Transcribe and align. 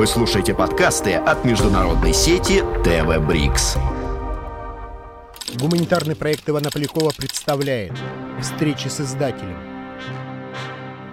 Вы 0.00 0.06
слушаете 0.06 0.54
подкасты 0.54 1.12
от 1.12 1.44
международной 1.44 2.14
сети 2.14 2.62
ТВ 2.84 3.18
Брикс. 3.28 3.76
Гуманитарный 5.60 6.16
проект 6.16 6.48
Ивана 6.48 6.70
Полякова 6.70 7.10
представляет 7.14 7.92
«Встречи 8.40 8.88
с 8.88 9.02
издателем». 9.02 9.58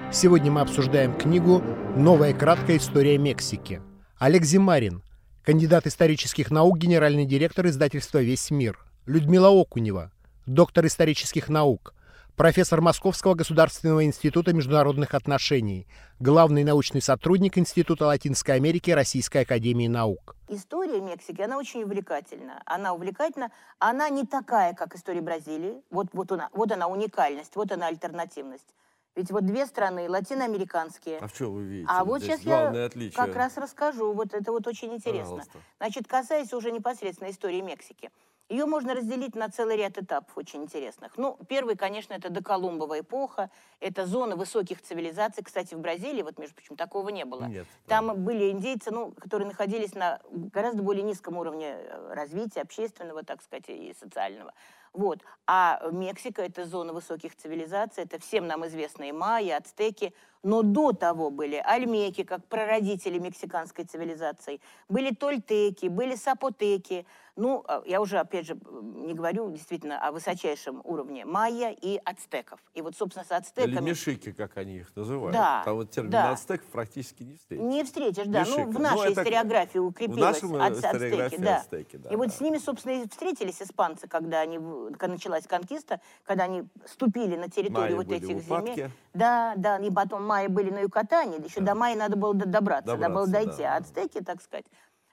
Сегодня 0.09 0.53
мы 0.53 0.61
обсуждаем 0.61 1.13
книгу 1.17 1.61
«Новая 1.97 2.33
краткая 2.33 2.77
история 2.77 3.17
Мексики». 3.17 3.81
Олег 4.19 4.45
Зимарин, 4.45 5.03
кандидат 5.43 5.85
исторических 5.85 6.49
наук, 6.49 6.77
генеральный 6.77 7.25
директор 7.25 7.67
издательства 7.67 8.19
«Весь 8.19 8.51
мир». 8.51 8.79
Людмила 9.05 9.49
Окунева, 9.49 10.13
доктор 10.45 10.85
исторических 10.85 11.49
наук, 11.49 11.93
профессор 12.37 12.81
Московского 12.81 13.33
государственного 13.33 14.05
института 14.05 14.53
международных 14.53 15.15
отношений, 15.15 15.87
главный 16.19 16.63
научный 16.63 17.01
сотрудник 17.01 17.57
Института 17.57 18.05
Латинской 18.05 18.55
Америки 18.55 18.91
Российской 18.91 19.41
академии 19.41 19.87
наук. 19.87 20.35
История 20.47 21.01
Мексики, 21.01 21.41
она 21.41 21.57
очень 21.57 21.83
увлекательна. 21.83 22.61
Она 22.65 22.93
увлекательна, 22.93 23.51
она 23.79 24.07
не 24.09 24.25
такая, 24.25 24.73
как 24.75 24.95
история 24.95 25.21
Бразилии. 25.21 25.81
Вот, 25.89 26.07
вот, 26.13 26.31
она, 26.31 26.49
вот 26.53 26.71
она 26.71 26.87
уникальность, 26.87 27.55
вот 27.55 27.71
она 27.71 27.87
альтернативность. 27.87 28.67
Ведь 29.15 29.31
вот 29.31 29.47
две 29.47 29.65
страны 29.65 30.07
латиноамериканские. 30.07 31.17
А 31.17 31.27
в 31.27 31.33
чем 31.33 31.51
вы 31.51 31.63
видите? 31.63 31.91
А 31.91 32.05
вот 32.05 32.21
здесь 32.21 32.39
сейчас 32.39 32.75
я 32.75 32.85
отличие? 32.85 33.15
как 33.15 33.35
раз 33.35 33.57
расскажу. 33.57 34.13
Вот 34.13 34.35
это 34.35 34.51
вот 34.51 34.67
очень 34.67 34.93
интересно. 34.93 35.37
Пожалуйста. 35.37 35.59
Значит, 35.79 36.07
касаясь 36.07 36.53
уже 36.53 36.71
непосредственно 36.71 37.31
истории 37.31 37.61
Мексики. 37.61 38.11
Ее 38.49 38.65
можно 38.65 38.93
разделить 38.93 39.35
на 39.35 39.49
целый 39.49 39.75
ряд 39.75 39.97
этапов 39.97 40.37
очень 40.37 40.63
интересных. 40.63 41.17
Ну, 41.17 41.37
первый, 41.49 41.75
конечно, 41.75 42.13
это 42.13 42.29
доколумбовая 42.29 43.01
эпоха. 43.01 43.49
Это 43.81 44.05
зона 44.05 44.37
высоких 44.37 44.81
цивилизаций. 44.81 45.43
Кстати, 45.43 45.75
в 45.75 45.79
Бразилии, 45.79 46.21
вот, 46.21 46.39
между 46.39 46.55
прочим, 46.55 46.77
такого 46.77 47.09
не 47.09 47.25
было. 47.25 47.43
Нет. 47.45 47.67
Там 47.87 48.23
были 48.23 48.51
индейцы, 48.51 48.91
ну, 48.91 49.11
которые 49.11 49.47
находились 49.47 49.93
на 49.95 50.21
гораздо 50.31 50.81
более 50.81 51.03
низком 51.03 51.37
уровне 51.37 51.75
э, 51.77 52.13
развития 52.13 52.61
общественного, 52.61 53.23
так 53.23 53.41
сказать, 53.43 53.65
и 53.67 53.93
социального. 53.99 54.53
Вот. 54.97 55.19
А 55.45 55.79
Мексика– 55.91 56.41
это 56.43 56.65
зона 56.65 56.91
высоких 56.91 57.35
цивилизаций, 57.35 58.03
это 58.03 58.19
всем 58.19 58.47
нам 58.47 58.65
известные 58.65 59.13
майя, 59.13 59.57
ацтеки. 59.57 60.11
Но 60.43 60.61
до 60.61 60.91
того 60.93 61.29
были 61.29 61.55
альмеки, 61.55 62.23
как 62.23 62.45
прародители 62.45 63.17
мексиканской 63.19 63.85
цивилизации. 63.85 64.59
Были 64.87 65.13
тольтеки, 65.13 65.87
были 65.87 66.15
сапотеки. 66.15 67.05
Ну, 67.35 67.63
а, 67.67 67.81
я 67.85 67.99
уже, 68.01 68.17
опять 68.19 68.45
же, 68.47 68.57
не 68.81 69.13
говорю 69.13 69.49
действительно 69.51 69.99
о 69.99 70.11
высочайшем 70.11 70.81
уровне 70.83 71.25
майя 71.25 71.71
и 71.71 71.99
ацтеков. 72.03 72.59
И 72.75 72.81
вот, 72.81 72.95
собственно, 72.95 73.25
с 73.25 73.29
Или 73.31 73.37
ацтеками... 73.37 73.89
мешики, 73.89 74.31
как 74.31 74.57
они 74.57 74.77
их 74.77 74.95
называют. 74.95 75.33
Да, 75.33 75.63
Там 75.65 75.75
вот 75.75 75.91
термин 75.91 76.11
да. 76.11 76.31
ацтек 76.31 76.63
практически 76.65 77.23
не 77.23 77.35
встретишь. 77.35 77.65
Не 77.65 77.83
встретишь, 77.83 78.27
да. 78.27 78.41
Мешика. 78.41 78.61
Ну, 78.65 78.71
в 78.71 78.73
Ну, 78.73 78.79
нашей 78.79 79.11
это 79.11 79.21
историографии 79.21 79.79
укрепилось 79.79 80.41
нашем, 80.41 80.55
э, 80.55 80.59
ац- 80.59 80.77
историографии 80.77 81.25
ацтеки, 81.25 81.41
да. 81.41 81.55
ацтеки, 81.57 81.95
да, 81.97 82.09
и 82.09 82.15
вот 82.15 82.27
да. 82.27 82.33
с 82.33 82.41
ними, 82.41 82.57
собственно, 82.57 82.93
и 83.03 83.07
встретились 83.09 83.61
испанцы, 83.61 84.07
когда, 84.07 84.39
они, 84.41 84.57
в- 84.59 84.86
началась 85.07 85.47
конкиста, 85.47 85.99
когда 86.25 86.45
они 86.45 86.63
ступили 86.85 87.35
на 87.35 87.49
территорию 87.49 87.95
Майя 87.97 88.07
вот 88.07 88.11
этих 88.11 88.41
земель. 88.43 88.91
Да, 89.13 89.53
да, 89.57 89.77
и 89.79 89.91
потом 89.91 90.25
майя 90.25 90.49
были 90.49 90.69
на 90.69 90.79
Юкатане, 90.79 91.37
еще 91.37 91.61
до 91.61 91.75
майя 91.75 91.95
надо 91.95 92.15
было 92.15 92.33
до- 92.33 92.45
добраться, 92.45 92.95
надо 92.95 93.13
было 93.13 93.25
Добраться, 93.25 93.47
дойти, 93.49 93.63
да. 93.63 93.75
а 93.75 93.77
ацтеки, 93.77 94.23
так 94.23 94.41
сказать. 94.41 94.65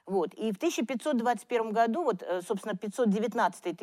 Вот. 0.05 0.33
И 0.35 0.51
в 0.51 0.57
1521 0.57 1.71
году, 1.71 2.03
вот, 2.03 2.21
э, 2.21 2.41
собственно, 2.41 2.75
519 2.75 3.75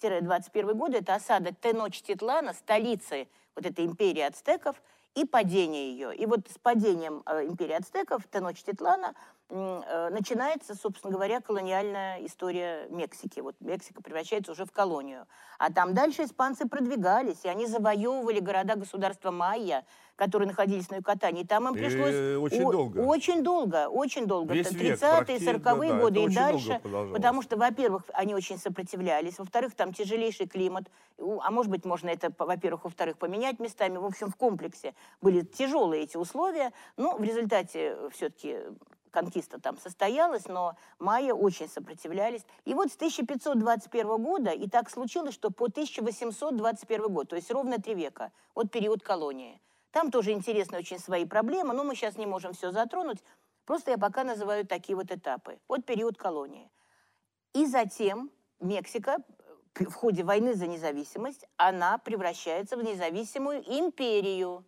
1519-21 0.00 0.74
годы, 0.74 0.98
это 0.98 1.14
осада 1.14 1.54
Теночтитлана, 1.54 2.54
столицы 2.54 3.28
вот 3.54 3.66
этой 3.66 3.84
империи 3.84 4.22
ацтеков, 4.22 4.80
и 5.14 5.24
падение 5.24 5.90
ее. 5.92 6.14
И 6.14 6.26
вот 6.26 6.48
с 6.48 6.58
падением 6.58 7.22
э, 7.26 7.46
империи 7.46 7.74
ацтеков, 7.74 8.22
Теночтитлана, 8.30 9.08
э, 9.08 9.14
начинается, 9.50 10.74
собственно 10.74 11.12
говоря, 11.12 11.40
колониальная 11.40 12.24
история 12.26 12.86
Мексики. 12.90 13.40
Вот 13.40 13.56
Мексика 13.60 14.02
превращается 14.02 14.52
уже 14.52 14.64
в 14.64 14.72
колонию. 14.72 15.26
А 15.58 15.72
там 15.72 15.94
дальше 15.94 16.24
испанцы 16.24 16.68
продвигались, 16.68 17.44
и 17.44 17.48
они 17.48 17.66
завоевывали 17.66 18.40
города-государства 18.40 19.30
Майя, 19.30 19.84
которые 20.16 20.48
находились 20.48 20.90
на 20.90 20.96
Юкатане. 20.96 21.42
И 21.42 21.46
там 21.46 21.66
им 21.68 21.74
И 21.74 21.78
пришлось... 21.78 22.52
очень 22.52 22.64
о- 22.64 22.72
долго. 22.72 22.98
Очень 23.00 23.42
долго, 23.42 23.88
очень 23.88 24.26
долго. 24.26 24.52
Весь 24.52 24.66
Это 24.66 24.76
век 24.76 24.98
30-е, 25.00 25.38
практи- 25.38 25.60
40-е 25.60 25.92
да, 25.92 25.98
годы 25.98 26.22
и 26.24 26.28
дальше. 26.28 26.80
Потому 27.12 27.42
что, 27.42 27.56
во-первых, 27.56 28.02
они 28.12 28.34
очень 28.34 28.58
сопротивлялись, 28.58 29.38
во-вторых, 29.38 29.74
там 29.74 29.92
тяжелейший 29.92 30.46
климат, 30.46 30.84
а 31.18 31.50
может 31.50 31.70
быть, 31.70 31.84
можно 31.84 32.10
это, 32.10 32.32
во-первых, 32.38 32.84
во-вторых, 32.84 33.16
поменять 33.16 33.58
местами. 33.60 33.96
В 33.96 34.04
общем, 34.04 34.30
в 34.30 34.36
комплексе 34.36 34.94
были 35.22 35.40
тяжелые 35.40 36.02
эти 36.04 36.16
условия, 36.16 36.72
но 36.96 37.16
в 37.16 37.24
результате 37.24 37.96
все-таки 38.12 38.58
конкиста 39.10 39.60
там 39.60 39.78
состоялась, 39.78 40.46
но 40.46 40.76
майя 40.98 41.34
очень 41.34 41.68
сопротивлялись. 41.68 42.44
И 42.64 42.74
вот 42.74 42.90
с 42.92 42.96
1521 42.96 44.22
года, 44.22 44.50
и 44.50 44.68
так 44.68 44.90
случилось, 44.90 45.34
что 45.34 45.50
по 45.50 45.66
1821 45.66 47.12
год, 47.12 47.28
то 47.28 47.36
есть 47.36 47.50
ровно 47.50 47.78
три 47.78 47.94
века, 47.94 48.32
вот 48.54 48.70
период 48.70 49.02
колонии. 49.02 49.60
Там 49.90 50.10
тоже 50.10 50.32
интересны 50.32 50.78
очень 50.78 50.98
свои 50.98 51.24
проблемы, 51.24 51.74
но 51.74 51.84
мы 51.84 51.94
сейчас 51.94 52.16
не 52.16 52.26
можем 52.26 52.52
все 52.52 52.70
затронуть. 52.70 53.18
Просто 53.64 53.90
я 53.90 53.98
пока 53.98 54.24
называю 54.24 54.66
такие 54.66 54.96
вот 54.96 55.10
этапы. 55.10 55.58
Вот 55.68 55.84
период 55.84 56.16
колонии. 56.16 56.70
И 57.54 57.66
затем 57.66 58.30
Мексика 58.60 59.18
э, 59.78 59.84
в 59.84 59.92
ходе 59.92 60.24
войны 60.24 60.54
за 60.54 60.66
независимость, 60.66 61.46
она 61.56 61.98
превращается 61.98 62.76
в 62.76 62.82
независимую 62.82 63.62
империю. 63.66 64.64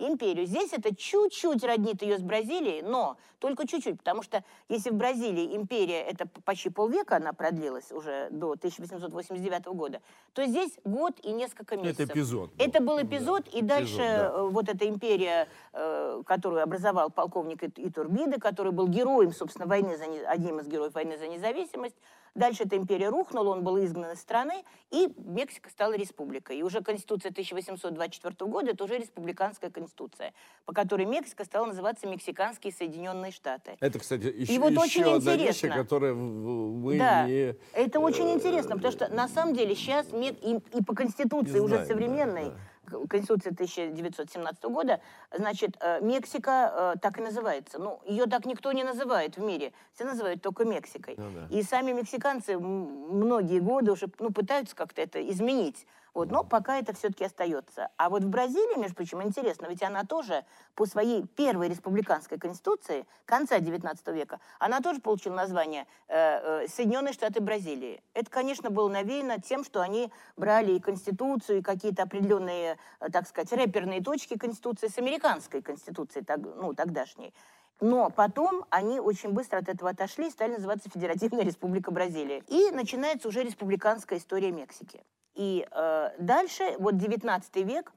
Империю. 0.00 0.44
Здесь 0.46 0.72
это 0.72 0.94
чуть-чуть 0.94 1.62
роднит 1.62 2.02
ее 2.02 2.18
с 2.18 2.22
Бразилией, 2.22 2.82
но 2.82 3.16
только 3.38 3.64
чуть-чуть, 3.64 3.98
потому 3.98 4.22
что 4.22 4.42
если 4.68 4.90
в 4.90 4.94
Бразилии 4.94 5.54
империя, 5.54 6.02
это 6.02 6.26
почти 6.44 6.68
полвека 6.68 7.16
она 7.16 7.32
продлилась 7.32 7.92
уже 7.92 8.28
до 8.30 8.52
1889 8.52 9.66
года, 9.66 10.00
то 10.32 10.44
здесь 10.46 10.72
год 10.84 11.20
и 11.22 11.30
несколько 11.30 11.76
Это 11.76 11.84
месяцев. 11.84 12.10
эпизод 12.10 12.50
был. 12.54 12.64
Это 12.64 12.82
был 12.82 13.00
эпизод, 13.02 13.46
и 13.48 13.62
дальше 13.62 13.98
да. 13.98 14.30
э, 14.34 14.48
вот 14.48 14.68
эта 14.68 14.88
империя, 14.88 15.46
э, 15.72 16.22
которую 16.26 16.64
образовал 16.64 17.10
полковник 17.10 17.62
Ит- 17.62 17.78
Итурбиде, 17.78 18.40
который 18.40 18.72
был 18.72 18.88
героем, 18.88 19.32
собственно, 19.32 19.66
войны 19.66 19.96
за, 19.96 20.06
одним 20.28 20.58
из 20.58 20.66
героев 20.66 20.92
войны 20.94 21.16
за 21.18 21.28
независимость, 21.28 21.96
Дальше 22.34 22.64
эта 22.64 22.76
империя 22.76 23.10
рухнула, 23.10 23.50
он 23.50 23.62
был 23.62 23.78
изгнан 23.84 24.12
из 24.12 24.20
страны, 24.20 24.64
и 24.90 25.08
Мексика 25.18 25.70
стала 25.70 25.94
республикой. 25.94 26.58
И 26.58 26.62
уже 26.64 26.82
Конституция 26.82 27.30
1824 27.30 28.50
года– 28.50 28.70
это 28.72 28.82
уже 28.82 28.98
республиканская 28.98 29.70
конституция, 29.70 30.32
по 30.64 30.72
которой 30.72 31.06
Мексика 31.06 31.44
стала 31.44 31.66
называться 31.66 32.08
Мексиканские 32.08 32.72
Соединенные 32.72 33.30
Штаты. 33.30 33.76
Это, 33.78 34.00
кстати, 34.00 34.34
еще, 34.36 34.58
вот 34.58 34.72
еще 34.72 34.80
очень 34.80 35.04
одна 35.04 35.36
вещь, 35.36 35.58
интересно. 35.58 35.82
которую 35.82 36.16
мы 36.16 36.98
да, 36.98 37.24
не... 37.26 37.54
это 37.72 38.00
очень 38.00 38.26
э, 38.26 38.34
интересно, 38.34 38.76
потому 38.76 38.92
что 38.92 39.08
на 39.08 39.28
самом 39.28 39.54
деле 39.54 39.76
сейчас 39.76 40.06
и, 40.12 40.58
и 40.76 40.82
по 40.82 40.94
Конституции 40.94 41.54
Не 41.54 41.60
уже 41.60 41.76
знаем, 41.76 41.88
да, 41.88 41.94
современной, 41.94 42.44
да. 42.46 42.56
К- 42.84 43.06
Конституции 43.08 43.50
1917 43.50 44.64
года, 44.64 45.00
значит, 45.36 45.76
э, 45.80 46.00
Мексика 46.00 46.94
э, 46.94 46.98
так 47.00 47.18
и 47.18 47.22
называется. 47.22 47.78
Ну, 47.78 48.00
ее 48.06 48.26
так 48.26 48.46
никто 48.46 48.72
не 48.72 48.84
называет 48.84 49.36
в 49.36 49.42
мире. 49.42 49.72
Все 49.94 50.04
называют 50.04 50.42
только 50.42 50.64
Мексикой. 50.64 51.14
Ну 51.18 51.30
да. 51.30 51.56
И 51.56 51.62
сами 51.62 51.92
мексиканцы 51.92 52.58
многие 52.58 53.60
годы 53.60 53.92
уже 53.92 54.06
ну, 54.18 54.30
пытаются 54.30 54.74
как-то 54.76 55.02
это 55.02 55.20
изменить. 55.30 55.86
Вот, 56.14 56.30
но 56.30 56.44
пока 56.44 56.78
это 56.78 56.94
все-таки 56.94 57.24
остается. 57.24 57.88
А 57.96 58.08
вот 58.08 58.22
в 58.22 58.28
Бразилии, 58.28 58.78
между 58.78 58.94
прочим, 58.94 59.20
интересно, 59.22 59.66
ведь 59.66 59.82
она 59.82 60.04
тоже 60.04 60.44
по 60.76 60.86
своей 60.86 61.26
первой 61.26 61.68
республиканской 61.68 62.38
конституции 62.38 63.04
конца 63.26 63.58
XIX 63.58 63.96
века, 64.14 64.38
она 64.60 64.80
тоже 64.80 65.00
получила 65.00 65.34
название 65.34 65.86
э, 66.06 66.62
э, 66.64 66.68
Соединенные 66.68 67.12
Штаты 67.12 67.40
Бразилии. 67.40 68.00
Это, 68.14 68.30
конечно, 68.30 68.70
было 68.70 68.88
навеяно 68.88 69.40
тем, 69.40 69.64
что 69.64 69.80
они 69.80 70.12
брали 70.36 70.72
и 70.72 70.80
конституцию, 70.80 71.58
и 71.58 71.62
какие-то 71.62 72.04
определенные, 72.04 72.78
э, 73.00 73.10
так 73.10 73.26
сказать, 73.26 73.52
рэперные 73.52 74.00
точки 74.00 74.38
конституции 74.38 74.86
с 74.86 74.98
американской 74.98 75.62
конституцией, 75.62 76.24
так, 76.24 76.38
ну, 76.38 76.74
тогдашней. 76.74 77.34
Но 77.80 78.08
потом 78.10 78.64
они 78.70 79.00
очень 79.00 79.30
быстро 79.30 79.58
от 79.58 79.68
этого 79.68 79.90
отошли 79.90 80.28
и 80.28 80.30
стали 80.30 80.52
называться 80.52 80.88
Федеративная 80.88 81.44
Республика 81.44 81.90
Бразилия. 81.90 82.44
И 82.46 82.70
начинается 82.70 83.26
уже 83.26 83.42
республиканская 83.42 84.20
история 84.20 84.52
Мексики. 84.52 85.02
И 85.34 85.66
э, 85.70 86.10
дальше, 86.18 86.76
вот 86.78 86.96
19 86.96 87.56
век, 87.56 87.92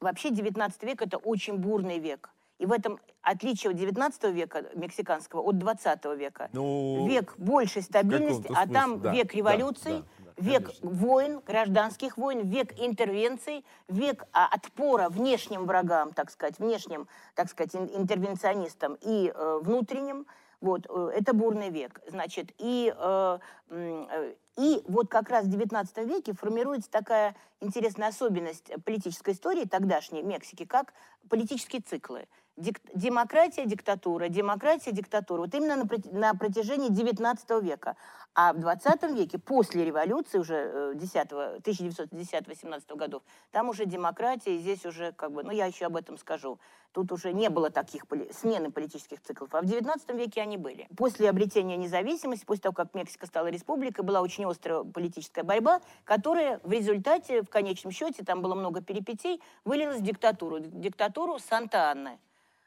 вообще 0.00 0.30
19 0.30 0.82
век– 0.82 1.02
это 1.02 1.16
очень 1.18 1.56
бурный 1.56 1.98
век. 1.98 2.30
И 2.58 2.66
в 2.66 2.72
этом 2.72 2.98
отличие 3.22 3.72
19 3.72 4.24
века 4.34 4.64
мексиканского 4.74 5.40
от 5.40 5.58
20 5.58 6.04
века. 6.16 6.50
Ну, 6.52 7.06
век 7.08 7.34
большей 7.38 7.82
стабильности, 7.82 8.50
а 8.54 8.68
там 8.68 9.00
да, 9.00 9.12
век 9.12 9.34
революций, 9.34 10.02
да, 10.18 10.34
да, 10.36 10.42
век 10.42 10.66
конечно. 10.66 10.90
войн, 10.90 11.40
гражданских 11.46 12.18
войн, 12.18 12.40
век 12.46 12.78
интервенций, 12.78 13.64
век 13.88 14.24
а, 14.32 14.46
отпора 14.46 15.08
внешним 15.08 15.64
врагам, 15.64 16.12
так 16.12 16.30
сказать, 16.30 16.58
внешним, 16.58 17.08
так 17.34 17.48
сказать, 17.48 17.74
ин- 17.74 17.90
интервенционистам 17.94 18.98
и 19.00 19.32
э, 19.34 19.60
внутренним. 19.62 20.26
Вот, 20.60 20.86
э, 20.88 21.12
это 21.16 21.32
бурный 21.32 21.70
век. 21.70 22.00
Значит, 22.06 22.52
и, 22.58 22.94
э, 22.96 23.38
э, 23.70 24.34
и 24.58 24.82
вот 24.88 25.08
как 25.08 25.30
раз 25.30 25.46
в 25.46 25.56
XIX 25.56 26.04
веке 26.06 26.34
формируется 26.34 26.90
такая 26.90 27.34
интересная 27.60 28.08
особенность 28.08 28.70
политической 28.84 29.32
истории 29.32 29.64
тогдашней 29.64 30.22
Мексики, 30.22 30.66
как 30.66 30.92
политические 31.28 31.82
циклы. 31.82 32.26
дик- 32.56 32.82
демократия, 32.94 33.64
диктатура, 33.64 34.28
демократия, 34.28 34.92
диктатура. 34.92 35.40
Вот 35.42 35.54
именно 35.54 35.76
на, 35.76 35.88
на 36.12 36.34
протяжении 36.34 36.90
19 36.90 37.62
века. 37.62 37.96
А 38.34 38.52
в 38.52 38.60
20 38.60 39.02
веке, 39.10 39.38
после 39.38 39.84
революции, 39.84 40.38
уже 40.38 40.54
э, 40.54 40.92
10, 40.94 41.32
1910-18 41.62 42.96
годов, 42.96 43.22
там 43.50 43.68
уже 43.68 43.86
демократия, 43.86 44.54
и 44.54 44.58
здесь 44.60 44.86
уже, 44.86 45.12
как 45.12 45.32
бы, 45.32 45.42
ну, 45.42 45.50
я 45.50 45.66
еще 45.66 45.86
об 45.86 45.96
этом 45.96 46.16
скажу. 46.16 46.60
Тут 46.92 47.10
уже 47.10 47.32
не 47.32 47.50
было 47.50 47.70
таких 47.70 48.06
поли- 48.06 48.32
смены 48.32 48.70
политических 48.70 49.20
циклов, 49.20 49.54
а 49.54 49.62
в 49.62 49.64
19 49.64 50.10
веке 50.10 50.42
они 50.42 50.56
были. 50.56 50.88
После 50.96 51.28
обретения 51.28 51.76
независимости, 51.76 52.44
после 52.44 52.62
того, 52.62 52.74
как 52.74 52.94
Мексика 52.94 53.26
стала 53.26 53.48
республикой, 53.48 54.04
была 54.04 54.20
очень 54.20 54.44
острая 54.44 54.84
политическая 54.84 55.42
борьба, 55.42 55.80
которая 56.04 56.60
в 56.62 56.70
результате, 56.70 57.42
в 57.42 57.50
конечном 57.50 57.92
счете, 57.92 58.24
там 58.24 58.42
было 58.42 58.54
много 58.54 58.80
перипетий, 58.80 59.42
вылилась 59.64 59.98
в 59.98 60.04
диктатуру, 60.04 60.60
диктатуру 60.60 61.38
Санта-Анны. 61.38 62.18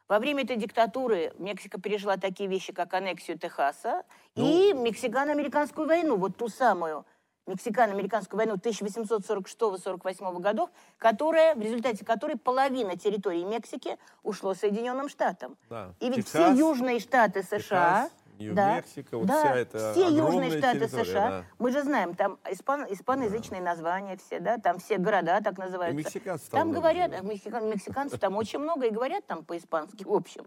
Во 0.09 0.19
время 0.19 0.43
этой 0.43 0.57
диктатуры 0.57 1.33
Мексика 1.39 1.79
пережила 1.79 2.17
такие 2.17 2.49
вещи, 2.49 2.73
как 2.73 2.93
аннексию 2.93 3.37
Техаса 3.37 4.03
и 4.35 4.73
Мексикано-американскую 4.73 5.87
войну, 5.87 6.17
вот 6.17 6.35
ту 6.37 6.49
самую 6.49 7.05
Мексикано-американскую 7.45 8.37
войну 8.37 8.55
1846-48 8.55 10.39
годов, 10.39 10.69
которая, 10.97 11.55
в 11.55 11.61
результате 11.61 12.05
которой 12.05 12.37
половина 12.37 12.97
территории 12.97 13.43
Мексики 13.43 13.97
ушло 14.23 14.53
Соединенным 14.53 15.09
Штатам. 15.09 15.57
Да. 15.69 15.93
И 15.99 16.09
ведь 16.09 16.27
Техас, 16.27 16.29
все 16.29 16.59
южные 16.59 16.99
штаты 16.99 17.43
США... 17.43 18.05
Техас, 18.05 18.11
Нью-Мексико, 18.39 19.17
вот 19.17 19.27
да, 19.27 19.39
вся 19.39 19.55
эта 19.55 19.91
все 19.93 20.09
южные 20.09 20.57
штаты 20.57 20.87
США, 20.87 21.29
да. 21.29 21.45
мы 21.59 21.71
же 21.71 21.83
знаем, 21.83 22.15
там 22.15 22.39
испан, 22.49 22.85
испаноязычные 22.89 23.61
названия 23.61 24.17
все, 24.17 24.39
да, 24.39 24.57
там 24.57 24.79
все 24.79 24.97
города 24.97 25.39
так 25.41 25.57
называются. 25.57 25.97
мексиканцев 25.97 26.49
там 26.49 26.59
там 26.59 26.71
говорят, 26.71 27.11
мексикан- 27.23 27.69
мексиканцев 27.69 28.19
там 28.19 28.35
очень 28.37 28.59
много 28.59 28.87
и 28.87 28.89
говорят 28.89 29.25
там 29.27 29.43
по-испански, 29.43 30.03
в 30.03 30.11
общем. 30.11 30.45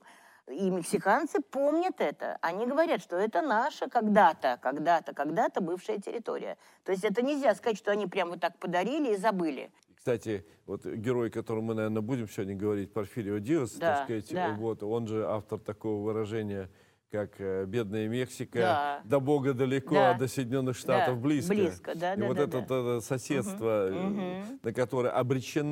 И 0.49 0.71
мексиканцы 0.71 1.41
помнят 1.41 2.01
это. 2.01 2.39
Они 2.41 2.67
говорят, 2.67 3.03
что 3.03 3.17
это 3.17 3.43
наша 3.43 3.89
когда-то, 3.89 4.61
когда-то, 4.63 5.13
когда-то 5.13 5.61
бывшая 5.61 5.99
территория. 5.99 6.57
То 6.85 6.93
есть 6.93 7.05
это 7.05 7.21
нельзя 7.21 7.53
сказать, 7.57 7.77
что 7.77 7.91
они 7.91 8.07
прямо 8.07 8.33
вот 8.33 8.41
так 8.41 8.57
подарили 8.59 9.15
и 9.15 9.17
забыли. 9.17 9.73
Кстати, 9.97 10.47
вот 10.67 10.87
герой, 10.87 11.29
о 11.29 11.31
котором 11.33 11.65
мы, 11.65 11.75
наверное, 11.75 12.01
будем 12.01 12.29
сегодня 12.29 12.55
говорить, 12.55 12.93
Порфирио 12.93 13.39
Диас, 13.39 13.73
Да, 13.73 13.97
так 13.97 14.05
сказать, 14.05 14.33
да. 14.33 14.55
вот, 14.57 14.85
он 14.85 15.09
же 15.09 15.27
автор 15.27 15.59
такого 15.59 16.01
выражения, 16.01 16.71
как 17.11 17.41
э, 17.41 17.65
«бедная 17.67 18.09
Мексика, 18.09 18.59
Да. 18.59 19.01
до 19.05 19.21
Бога 19.21 19.55
далеко, 19.55 19.95
Да. 19.95 20.11
а 20.11 20.19
до 20.19 20.27
Соединенных 20.29 20.77
Штатов 20.77 21.15
Да, 21.17 21.21
близко». 21.21 21.55
близко, 21.55 21.95
да, 21.95 22.15
И 22.15 22.21
да, 22.21 22.27
вот 22.27 22.37
да, 22.37 22.43
это, 22.45 22.53
да. 22.53 22.65
это 22.65 23.01
соседство, 23.01 23.89
э, 23.89 23.93
Мгм. 23.93 24.61
на 24.63 24.73
которое 24.73 25.11
обречена 25.11 25.71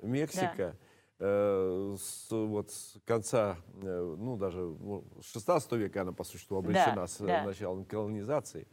Да, 0.00 0.06
Мексика, 0.06 0.76
э, 1.18 1.96
с, 1.98 2.30
вот 2.30 2.70
с 2.70 2.96
конца, 3.06 3.56
э, 3.82 4.16
ну, 4.18 4.36
даже 4.36 4.58
ну, 4.60 5.04
с 5.22 5.32
16 5.32 5.72
века 5.72 6.02
она, 6.02 6.12
по 6.12 6.24
существу, 6.24 6.58
обречена 6.58 6.94
Да, 6.96 7.06
с 7.06 7.18
да. 7.18 7.44
началом 7.44 7.84
колонизации 7.84 8.66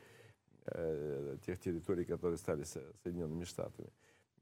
э, 0.66 1.38
тех 1.46 1.60
территорий, 1.60 2.06
которые 2.06 2.38
стали 2.38 2.64
Со- 2.64 2.84
Соединенными 3.04 3.46
Штатами. 3.46 3.90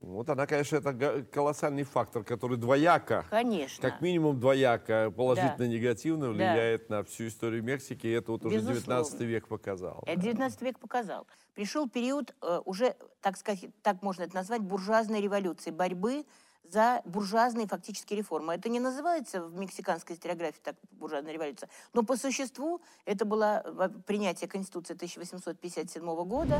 Вот 0.01 0.29
она, 0.29 0.47
конечно, 0.47 0.77
это 0.77 1.23
колоссальный 1.31 1.83
фактор, 1.83 2.23
который 2.23 2.57
двояко, 2.57 3.25
Конечно. 3.29 3.89
как 3.89 3.99
минимум 4.01 4.39
двояко, 4.39 5.11
положительно-негативно 5.15 6.27
Да. 6.27 6.31
влияет 6.31 6.89
на 6.89 7.03
всю 7.03 7.27
историю 7.27 7.63
Мексики. 7.63 8.07
И 8.07 8.11
это 8.11 8.31
вот 8.31 8.45
уже 8.45 8.55
Безусловно. 8.55 8.81
19 8.81 9.21
век 9.21 9.47
показал. 9.49 10.03
Это 10.07 10.21
19 10.21 10.61
век 10.61 10.79
показал. 10.79 11.27
Пришел 11.53 11.89
период 11.89 12.33
э, 12.41 12.61
уже, 12.63 12.95
так 13.21 13.35
сказать, 13.37 13.69
так 13.81 14.01
можно 14.01 14.23
это 14.23 14.35
назвать, 14.35 14.61
буржуазной 14.61 15.19
революции, 15.21 15.71
борьбы 15.71 16.25
за 16.71 17.01
буржуазные 17.05 17.67
фактические 17.67 18.17
реформы. 18.17 18.53
Это 18.53 18.69
не 18.69 18.79
называется 18.79 19.43
в 19.43 19.55
мексиканской 19.57 20.15
историографии 20.15 20.59
так 20.63 20.75
буржуазная 20.91 21.33
революция, 21.33 21.69
но 21.93 22.03
по 22.03 22.15
существу 22.17 22.81
это 23.05 23.25
было 23.25 23.63
принятие 24.05 24.47
Конституции 24.47 24.93
1857 24.93 26.03
года, 26.25 26.59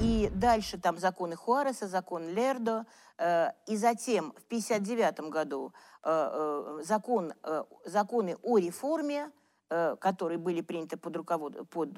и 0.00 0.30
дальше 0.34 0.78
там 0.78 0.98
законы 0.98 1.36
Хуареса, 1.36 1.88
закон 1.88 2.28
Лердо, 2.28 2.86
э, 3.18 3.50
и 3.66 3.76
затем 3.76 4.32
в 4.32 4.44
1959 4.46 5.30
году 5.30 5.72
э, 6.02 6.10
э, 6.10 6.82
закон, 6.84 7.32
э, 7.42 7.64
законы 7.84 8.36
о 8.42 8.58
реформе, 8.58 9.30
которые 9.68 10.38
были 10.38 10.60
приняты 10.60 10.96
под 10.96 11.16
руковод... 11.16 11.68
под, 11.70 11.88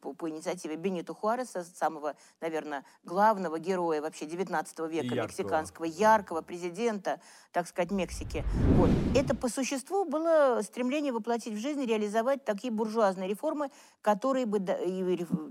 по, 0.00 0.12
по 0.14 0.28
инициативе 0.28 0.76
Бенито 0.76 1.14
Хуареса, 1.14 1.64
самого, 1.64 2.16
наверное, 2.40 2.84
главного 3.04 3.58
героя 3.58 4.00
вообще 4.02 4.26
19 4.26 4.78
века 4.80 5.04
яркого. 5.06 5.22
мексиканского, 5.22 5.84
яркого 5.84 6.42
президента, 6.42 7.20
так 7.52 7.68
сказать, 7.68 7.90
Мексики. 7.92 8.44
Вот. 8.76 8.90
Это 9.14 9.36
по 9.36 9.48
существу 9.48 10.04
было 10.04 10.60
стремление 10.62 11.12
воплотить 11.12 11.54
в 11.54 11.58
жизнь, 11.58 11.84
реализовать 11.84 12.44
такие 12.44 12.72
буржуазные 12.72 13.28
реформы, 13.28 13.70
которые 14.00 14.46
бы, 14.46 14.58
да- 14.58 14.78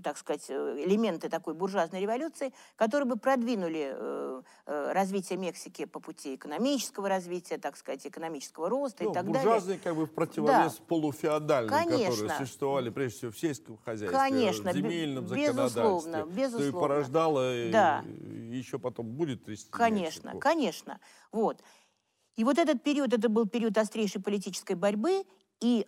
так 0.03 0.17
сказать, 0.17 0.45
э, 0.49 0.83
элементы 0.85 1.29
такой 1.29 1.53
буржуазной 1.53 2.01
революции, 2.01 2.53
которые 2.75 3.07
бы 3.07 3.15
продвинули 3.17 3.93
э, 3.95 4.41
э, 4.65 4.91
развитие 4.93 5.37
Мексики 5.37 5.85
по 5.85 5.99
пути 5.99 6.35
экономического 6.35 7.07
развития, 7.07 7.57
так 7.57 7.77
сказать, 7.77 8.05
экономического 8.05 8.67
роста 8.67 9.03
Ну, 9.03 9.11
и 9.11 9.13
так 9.13 9.25
далее. 9.25 9.41
буржуазные 9.43 9.79
как 9.79 9.95
бы 9.95 10.05
в 10.05 10.11
противовес 10.11 10.73
полуфеодальным, 10.87 11.60
которые 11.67 12.05
Конечно. 12.07 12.37
существовали 12.37 12.89
прежде 12.89 13.17
всего 13.17 13.31
в 13.31 13.39
сельском 13.39 13.77
хозяйстве, 13.77 14.17
Конечно, 14.17 14.71
в 14.71 14.75
земельном 14.75 15.25
бе- 15.25 15.47
безусловно, 15.47 15.69
законодательстве. 15.69 16.21
Что 16.21 16.29
и 16.29 16.33
безусловно. 16.47 16.79
порождало, 16.79 17.41
Да. 17.71 18.03
и 18.05 18.57
еще 18.57 18.79
потом 18.79 19.07
будет 19.11 19.45
трясти 19.45 19.69
Конечно, 19.71 20.29
Мексику. 20.29 20.39
конечно. 20.39 20.99
Вот. 21.31 21.61
И 22.35 22.43
вот 22.43 22.57
этот 22.57 22.81
период, 22.83 23.13
это 23.13 23.27
был 23.29 23.45
период 23.47 23.77
острейшей 23.77 24.21
политической 24.21 24.75
борьбы, 24.75 25.25
и 25.59 25.85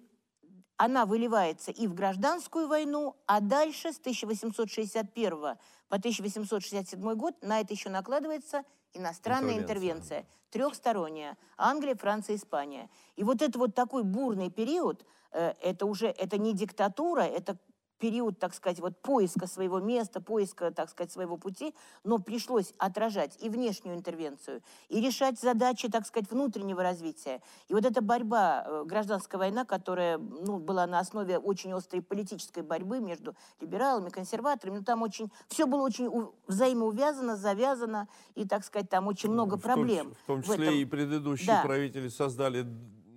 она 0.77 1.05
выливается 1.05 1.71
и 1.71 1.87
в 1.87 1.93
гражданскую 1.93 2.67
войну, 2.67 3.15
а 3.27 3.39
дальше 3.39 3.93
с 3.93 3.99
1861 3.99 5.57
по 5.87 5.95
1867 5.97 7.13
год 7.15 7.35
на 7.41 7.59
это 7.61 7.73
еще 7.73 7.89
накладывается 7.89 8.63
иностранная 8.93 9.57
Интервенция. 9.57 10.19
интервенция, 10.19 10.27
трехсторонняя, 10.49 11.37
Англия, 11.57 11.95
Франция, 11.95 12.35
Испания. 12.35 12.89
И 13.15 13.23
вот 13.23 13.41
это 13.41 13.57
вот 13.57 13.73
такой 13.75 14.03
бурный 14.03 14.49
период, 14.51 15.05
это 15.33 15.85
уже, 15.85 16.07
это 16.07 16.37
не 16.37 16.53
диктатура, 16.53 17.21
это 17.21 17.57
период, 18.03 18.37
так 18.37 18.53
сказать, 18.53 18.81
вот 18.81 19.01
поиска 19.01 19.47
своего 19.47 19.79
места, 19.79 20.19
поиска, 20.19 20.71
так 20.71 20.89
сказать, 20.89 21.09
своего 21.09 21.37
пути, 21.37 21.73
но 22.03 22.19
пришлось 22.19 22.73
отражать 22.77 23.37
и 23.41 23.47
внешнюю 23.47 23.95
интервенцию, 23.95 24.61
и 24.89 24.99
решать 24.99 25.39
задачи, 25.39 25.87
так 25.87 26.05
сказать, 26.05 26.29
внутреннего 26.29 26.83
развития. 26.83 27.41
И 27.69 27.73
вот 27.73 27.85
эта 27.85 28.01
борьба, 28.01 28.65
э, 28.67 28.83
гражданская 28.85 29.39
война, 29.39 29.63
которая 29.63 30.17
ну, 30.17 30.57
была 30.57 30.85
на 30.85 30.99
основе 30.99 31.37
очень 31.37 31.71
острой 31.71 32.01
политической 32.01 32.61
борьбы 32.61 32.99
между 32.99 33.37
либералами, 33.61 34.09
консерваторами, 34.09 34.79
ну, 34.79 34.83
там 34.83 35.01
очень, 35.01 35.31
все 35.47 35.65
было 35.65 35.83
очень 35.83 36.11
взаимоувязано, 36.47 37.37
завязано, 37.37 38.09
и, 38.35 38.45
так 38.45 38.65
сказать, 38.65 38.89
там 38.89 39.07
очень 39.07 39.31
много 39.31 39.55
В 39.55 39.61
том 39.61 39.71
проблем. 39.71 40.13
В 40.23 40.27
том 40.27 40.41
в 40.41 40.45
числе 40.45 40.65
этом. 40.65 40.75
и 40.75 40.83
предыдущие 40.83 41.47
Да. 41.47 41.63
правители 41.63 42.09
создали 42.09 42.67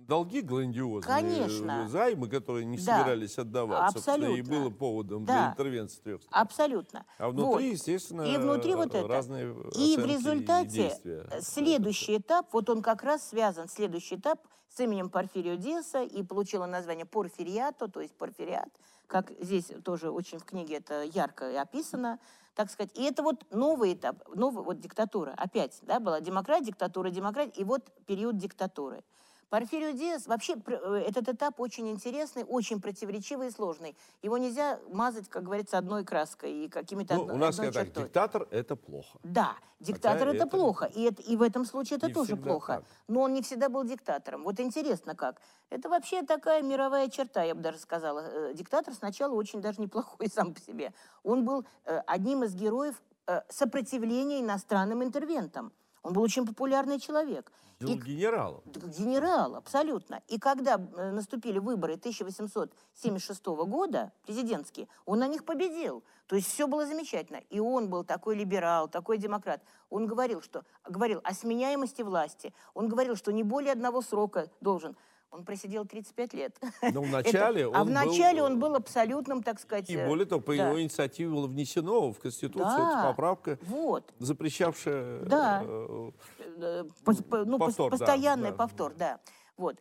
долги 0.07 0.41
грандиозные, 0.41 1.01
Конечно. 1.21 1.83
э, 1.85 1.89
займы, 1.89 2.29
которые 2.29 2.65
не 2.65 2.77
Да. 2.77 2.99
собирались 2.99 3.37
отдавать, 3.37 3.91
собственно, 3.93 4.25
и 4.25 4.39
Абсолютно. 4.39 4.53
было 4.59 4.69
поводом 4.69 5.25
Да. 5.25 5.33
для 5.33 5.51
интервенции 5.51 6.01
трех 6.01 6.21
стран. 6.23 6.41
Абсолютно. 6.41 7.05
А 7.17 7.29
внутри, 7.29 7.45
Вот. 7.69 7.73
естественно, 7.73 8.21
И 8.23 8.37
внутри 8.37 8.75
вот 8.75 8.93
это. 8.95 9.07
разные 9.07 9.53
И 9.75 9.97
в 9.97 10.05
результате 10.05 10.97
э, 11.03 11.41
следующий 11.41 12.17
этап, 12.17 12.47
вот 12.53 12.69
он 12.69 12.81
как 12.81 13.03
раз 13.03 13.27
связан, 13.29 13.67
следующий 13.67 14.15
этап 14.15 14.39
с 14.69 14.79
именем 14.79 15.09
Порфирио 15.09 15.55
Диаса 15.55 16.03
и 16.03 16.23
получил 16.23 16.61
он 16.61 16.71
название 16.71 17.05
Порфириато, 17.05 17.87
то 17.87 17.99
есть 18.01 18.15
Порфириат, 18.15 18.69
как 19.07 19.31
здесь 19.39 19.71
тоже 19.83 20.09
очень 20.11 20.39
в 20.39 20.45
книге 20.45 20.77
это 20.77 21.03
ярко 21.03 21.51
и 21.51 21.55
описано, 21.55 22.19
так 22.55 22.71
сказать. 22.71 22.91
И 22.97 23.03
это 23.03 23.23
вот 23.23 23.45
новый 23.51 23.93
этап, 23.93 24.23
новая 24.35 24.63
вот 24.63 24.79
диктатура. 24.79 25.33
Опять, 25.37 25.79
да, 25.83 25.99
была 25.99 26.21
демократия, 26.21 26.65
диктатура, 26.67 27.09
демократия, 27.09 27.61
и 27.61 27.63
вот 27.63 27.91
период 28.05 28.37
диктатуры. 28.37 29.03
Порфирио 29.49 29.91
Диас, 29.91 30.27
вообще 30.27 30.55
э, 30.65 31.03
этот 31.07 31.29
этап 31.29 31.59
очень 31.61 31.89
интересный, 31.89 32.43
очень 32.43 32.81
противоречивый 32.81 33.47
и 33.47 33.51
сложный. 33.51 33.95
Его 34.21 34.37
нельзя 34.37 34.79
мазать, 34.91 35.29
как 35.29 35.43
говорится, 35.43 35.77
одной 35.77 36.03
краской 36.03 36.65
и 36.65 36.69
какими-то 36.69 37.15
Ну, 37.15 37.21
одно- 37.21 37.33
у 37.35 37.37
нас 37.37 37.57
одной 37.57 37.71
так, 37.71 37.87
диктатор 37.93 38.47
это 38.51 38.75
плохо. 38.75 39.17
Да, 39.23 39.55
диктатор 39.79 40.27
это, 40.29 40.37
это 40.37 40.47
плохо, 40.47 40.85
и, 40.85 41.03
это, 41.03 41.21
и 41.21 41.37
в 41.37 41.41
этом 41.41 41.63
случае 41.63 41.97
это 41.97 42.07
не 42.07 42.13
тоже 42.13 42.35
плохо. 42.35 42.73
так. 42.77 42.85
Но 43.07 43.21
он 43.21 43.33
не 43.33 43.41
всегда 43.41 43.69
был 43.69 43.85
диктатором. 43.85 44.43
Вот 44.43 44.59
интересно 44.59 45.15
как. 45.15 45.39
Это 45.69 45.87
вообще 45.87 46.23
такая 46.23 46.61
мировая 46.61 47.07
черта, 47.07 47.43
я 47.43 47.55
бы 47.55 47.61
даже 47.61 47.77
сказала. 47.79 48.19
Э, 48.19 48.53
Диктатор 48.53 48.93
сначала 48.93 49.33
очень 49.33 49.61
даже 49.61 49.79
неплохой 49.81 50.27
сам 50.33 50.53
по 50.53 50.59
себе. 50.59 50.93
Он 51.23 51.45
был 51.45 51.65
э, 51.85 51.99
одним 52.05 52.43
из 52.43 52.53
героев 52.53 53.01
сопротивления 53.49 54.39
иностранным 54.39 55.03
интервентам. 55.03 55.73
Он 56.07 56.13
был 56.13 56.21
очень 56.21 56.45
популярный 56.45 57.01
человек. 57.01 57.51
Был 57.81 57.89
И 57.89 57.97
генералом. 57.97 58.61
Генерал, 58.65 59.55
абсолютно. 59.57 60.21
И 60.29 60.39
когда 60.39 60.75
э, 60.75 61.11
наступили 61.11 61.59
выборы 61.59 61.95
1876 61.95 63.45
года, 63.45 64.13
президентские, 64.25 64.87
он 65.05 65.19
на 65.19 65.27
них 65.27 65.43
победил. 65.43 66.05
То 66.27 66.37
есть 66.37 66.47
все 66.47 66.65
было 66.65 66.85
замечательно. 66.85 67.41
И 67.49 67.59
он 67.59 67.89
был 67.89 68.05
такой 68.05 68.37
либерал, 68.37 68.87
такой 68.87 69.17
демократ. 69.17 69.61
Он 69.89 70.07
говорил, 70.07 70.41
что, 70.41 70.63
говорил 70.87 71.19
о 71.25 71.33
сменяемости 71.33 72.03
власти. 72.03 72.53
Он 72.73 72.87
говорил, 72.87 73.17
что 73.17 73.33
не 73.33 73.43
более 73.43 73.73
одного 73.73 74.01
срока 74.01 74.49
должен. 74.61 74.95
Он 75.31 75.43
просидел 75.43 75.85
35 75.85 76.33
лет. 76.33 76.55
Но 76.93 77.01
вначале 77.01 77.63
Это- 77.63 77.77
а 77.77 77.81
он 77.81 77.87
вначале 77.89 78.39
был, 78.39 78.45
он 78.45 78.59
был 78.59 78.75
абсолютным, 78.75 79.43
так 79.43 79.59
сказать... 79.59 79.89
И 79.89 79.95
э, 79.95 80.07
более 80.07 80.25
того, 80.25 80.41
по 80.41 80.55
да. 80.55 80.67
его 80.69 80.81
инициативе 80.81 81.29
было 81.29 81.47
внесено 81.47 82.11
в 82.13 82.19
Конституцию 82.19 82.77
Да. 82.77 83.03
поправка, 83.09 83.59
Вот. 83.63 84.13
запрещавшая 84.19 85.25
Да. 85.25 85.63
э, 85.65 86.11
э, 86.57 86.83
по- 87.03 87.45
ну, 87.45 87.59
Повтор, 87.59 87.91
да, 87.91 87.97
постоянный 87.97 88.51
да. 88.51 88.55
повтор, 88.55 88.93
да. 88.95 89.19
Вот. 89.57 89.77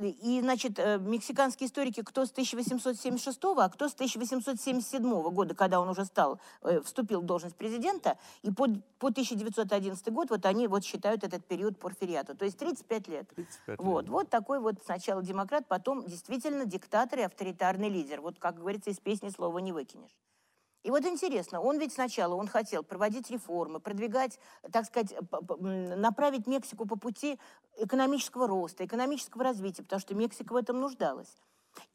И, 0.00 0.40
значит, 0.40 0.78
э, 0.78 0.98
мексиканские 0.98 1.66
историки, 1.68 2.02
кто 2.02 2.24
с 2.24 2.30
1876, 2.30 3.38
а 3.58 3.68
кто 3.68 3.88
с 3.88 3.94
1877 3.94 5.30
года, 5.30 5.54
когда 5.54 5.80
он 5.80 5.88
уже 5.88 6.04
стал, 6.04 6.40
э, 6.62 6.80
вступил 6.80 7.20
в 7.20 7.26
должность 7.26 7.56
президента, 7.56 8.16
и 8.42 8.50
по, 8.50 8.66
по 8.98 9.08
1911 9.08 10.08
год 10.08 10.30
вот 10.30 10.46
они 10.46 10.68
вот 10.68 10.84
считают 10.84 11.24
этот 11.24 11.44
период 11.44 11.78
порфириата, 11.78 12.34
то 12.34 12.44
есть 12.44 12.58
35 12.58 13.08
лет. 13.08 13.28
35 13.34 13.68
лет. 13.68 13.78
Вот, 13.78 14.08
вот 14.08 14.30
такой 14.30 14.60
вот 14.60 14.76
сначала 14.84 15.22
демократ, 15.22 15.66
потом 15.68 16.06
действительно 16.06 16.64
диктатор 16.64 17.18
и 17.18 17.22
авторитарный 17.22 17.88
лидер. 17.88 18.20
Вот, 18.20 18.38
как 18.38 18.58
говорится, 18.58 18.90
из 18.90 18.98
песни 19.00 19.28
слова 19.28 19.58
не 19.58 19.72
выкинешь. 19.72 20.16
И 20.82 20.90
вот 20.90 21.04
интересно, 21.04 21.60
он 21.60 21.78
ведь 21.78 21.92
сначала, 21.92 22.34
он 22.34 22.48
хотел 22.48 22.82
проводить 22.82 23.30
реформы, 23.30 23.80
продвигать, 23.80 24.38
так 24.72 24.86
сказать, 24.86 25.14
направить 25.60 26.46
Мексику 26.46 26.86
по 26.86 26.96
пути 26.96 27.38
экономического 27.76 28.48
роста, 28.48 28.86
экономического 28.86 29.44
развития, 29.44 29.82
потому 29.82 30.00
что 30.00 30.14
Мексика 30.14 30.54
в 30.54 30.56
этом 30.56 30.80
нуждалась. 30.80 31.36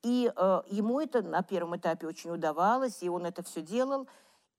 И 0.04 0.32
э, 0.36 0.62
ему 0.70 1.00
это 1.00 1.22
на 1.22 1.42
первом 1.42 1.78
этапе 1.78 2.08
очень 2.08 2.30
удавалось, 2.32 3.02
и 3.02 3.10
он 3.10 3.26
это 3.26 3.44
все 3.44 3.62
делал. 3.62 4.08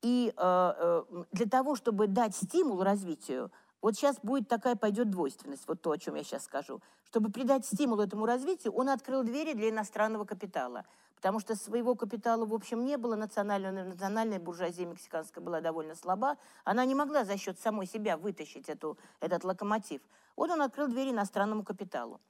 И 0.02 0.32
э, 0.36 0.72
э, 0.76 1.02
для 1.32 1.46
того, 1.46 1.76
чтобы 1.76 2.08
дать 2.08 2.34
стимул 2.34 2.82
развитию, 2.82 3.50
вот 3.80 3.94
сейчас 3.94 4.18
будет 4.20 4.48
такая 4.48 4.74
пойдет 4.74 5.10
двойственность, 5.10 5.66
вот 5.68 5.80
то, 5.80 5.92
о 5.92 5.98
чем 5.98 6.16
я 6.16 6.24
сейчас 6.24 6.44
скажу. 6.44 6.80
Чтобы 7.04 7.30
придать 7.30 7.64
стимул 7.64 8.00
этому 8.00 8.26
развитию, 8.26 8.72
он 8.72 8.88
открыл 8.88 9.22
двери 9.22 9.52
для 9.52 9.70
иностранного 9.70 10.24
капитала. 10.24 10.84
Потому 11.16 11.40
что 11.40 11.56
своего 11.56 11.94
капитала, 11.94 12.44
в 12.44 12.54
общем, 12.54 12.84
не 12.84 12.96
было. 12.96 13.16
Национальная, 13.16 13.84
национальная 13.84 14.38
буржуазия 14.38 14.86
мексиканская 14.86 15.42
была 15.42 15.60
довольно 15.60 15.94
слаба. 15.94 16.36
Она 16.64 16.84
не 16.84 16.94
могла 16.94 17.24
за 17.24 17.36
счет 17.36 17.58
самой 17.58 17.86
себя 17.86 18.16
вытащить 18.16 18.68
эту, 18.68 18.96
этот 19.20 19.42
локомотив. 19.42 20.02
Вот 20.36 20.50
он 20.50 20.62
открыл 20.62 20.88
двери 20.88 21.10
иностранному 21.10 21.64
капиталу. 21.64 22.20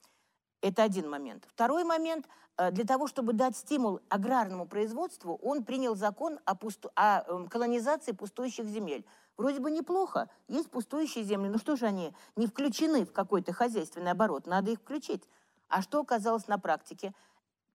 Это 0.62 0.82
один 0.84 1.10
момент. 1.10 1.44
Второй 1.48 1.84
момент. 1.84 2.26
э, 2.56 2.70
Для 2.70 2.84
того, 2.84 3.06
чтобы 3.06 3.34
дать 3.34 3.56
стимул 3.56 4.00
аграрному 4.08 4.66
производству, 4.66 5.38
он 5.42 5.64
принял 5.64 5.94
закон 5.94 6.38
о, 6.44 6.54
пусту- 6.54 6.90
о, 6.94 7.22
эм, 7.28 7.48
колонизации 7.48 8.12
пустующих 8.12 8.64
земель. 8.66 9.04
Вроде 9.36 9.60
бы 9.60 9.70
неплохо, 9.70 10.30
есть 10.48 10.70
пустующие 10.70 11.22
земли, 11.24 11.50
но 11.50 11.58
что 11.58 11.76
же 11.76 11.84
они 11.86 12.14
не 12.36 12.46
включены 12.46 13.04
в 13.04 13.12
какой-то 13.12 13.52
хозяйственный 13.52 14.12
оборот? 14.12 14.46
Надо 14.46 14.70
их 14.70 14.78
включить. 14.78 15.28
А 15.68 15.82
что 15.82 16.00
оказалось 16.00 16.48
на 16.48 16.58
практике? 16.58 17.12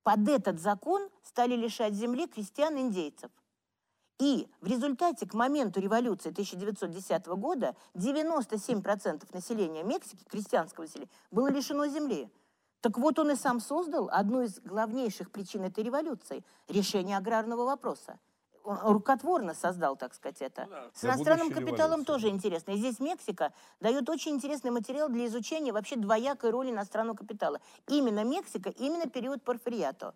Под 0.03 0.27
этот 0.27 0.59
закон 0.59 1.09
стали 1.23 1.55
лишать 1.55 1.93
земли 1.93 2.27
крестьян-индейцев. 2.27 3.31
И 4.19 4.47
в 4.61 4.67
результате 4.67 5.25
к 5.25 5.33
моменту 5.33 5.79
революции 5.79 6.29
1910 6.29 7.25
года 7.27 7.75
97% 7.95 9.33
населения 9.33 9.83
Мексики, 9.83 10.23
крестьянского 10.25 10.83
населения, 10.83 11.09
было 11.31 11.49
лишено 11.49 11.87
земли. 11.87 12.31
Так 12.81 12.97
вот 12.97 13.19
он 13.19 13.31
и 13.31 13.35
сам 13.35 13.59
создал 13.59 14.09
одну 14.11 14.41
из 14.41 14.59
главнейших 14.59 15.31
причин 15.31 15.63
этой 15.63 15.83
революции– 15.83 16.43
решение 16.67 17.17
аграрного 17.17 17.65
вопроса. 17.65 18.19
Рукотворно 18.63 19.53
создал, 19.53 19.95
так 19.95 20.13
сказать, 20.13 20.41
это. 20.41 20.67
С 20.93 21.01
для 21.01 21.09
иностранным 21.11 21.47
будущей 21.47 21.65
капиталом 21.65 22.01
революции. 22.01 22.05
тоже 22.05 22.27
интересно. 22.29 22.71
И 22.71 22.77
здесь 22.77 22.99
Мексика 22.99 23.53
дает 23.79 24.09
очень 24.09 24.33
интересный 24.33 24.71
материал 24.71 25.09
для 25.09 25.25
изучения 25.27 25.71
вообще 25.71 25.95
двоякой 25.95 26.51
роли 26.51 26.69
иностранного 26.69 27.15
капитала. 27.15 27.59
Именно 27.87 28.23
Мексика, 28.23 28.69
именно 28.69 29.07
период 29.07 29.43
Порфириато. 29.43 30.13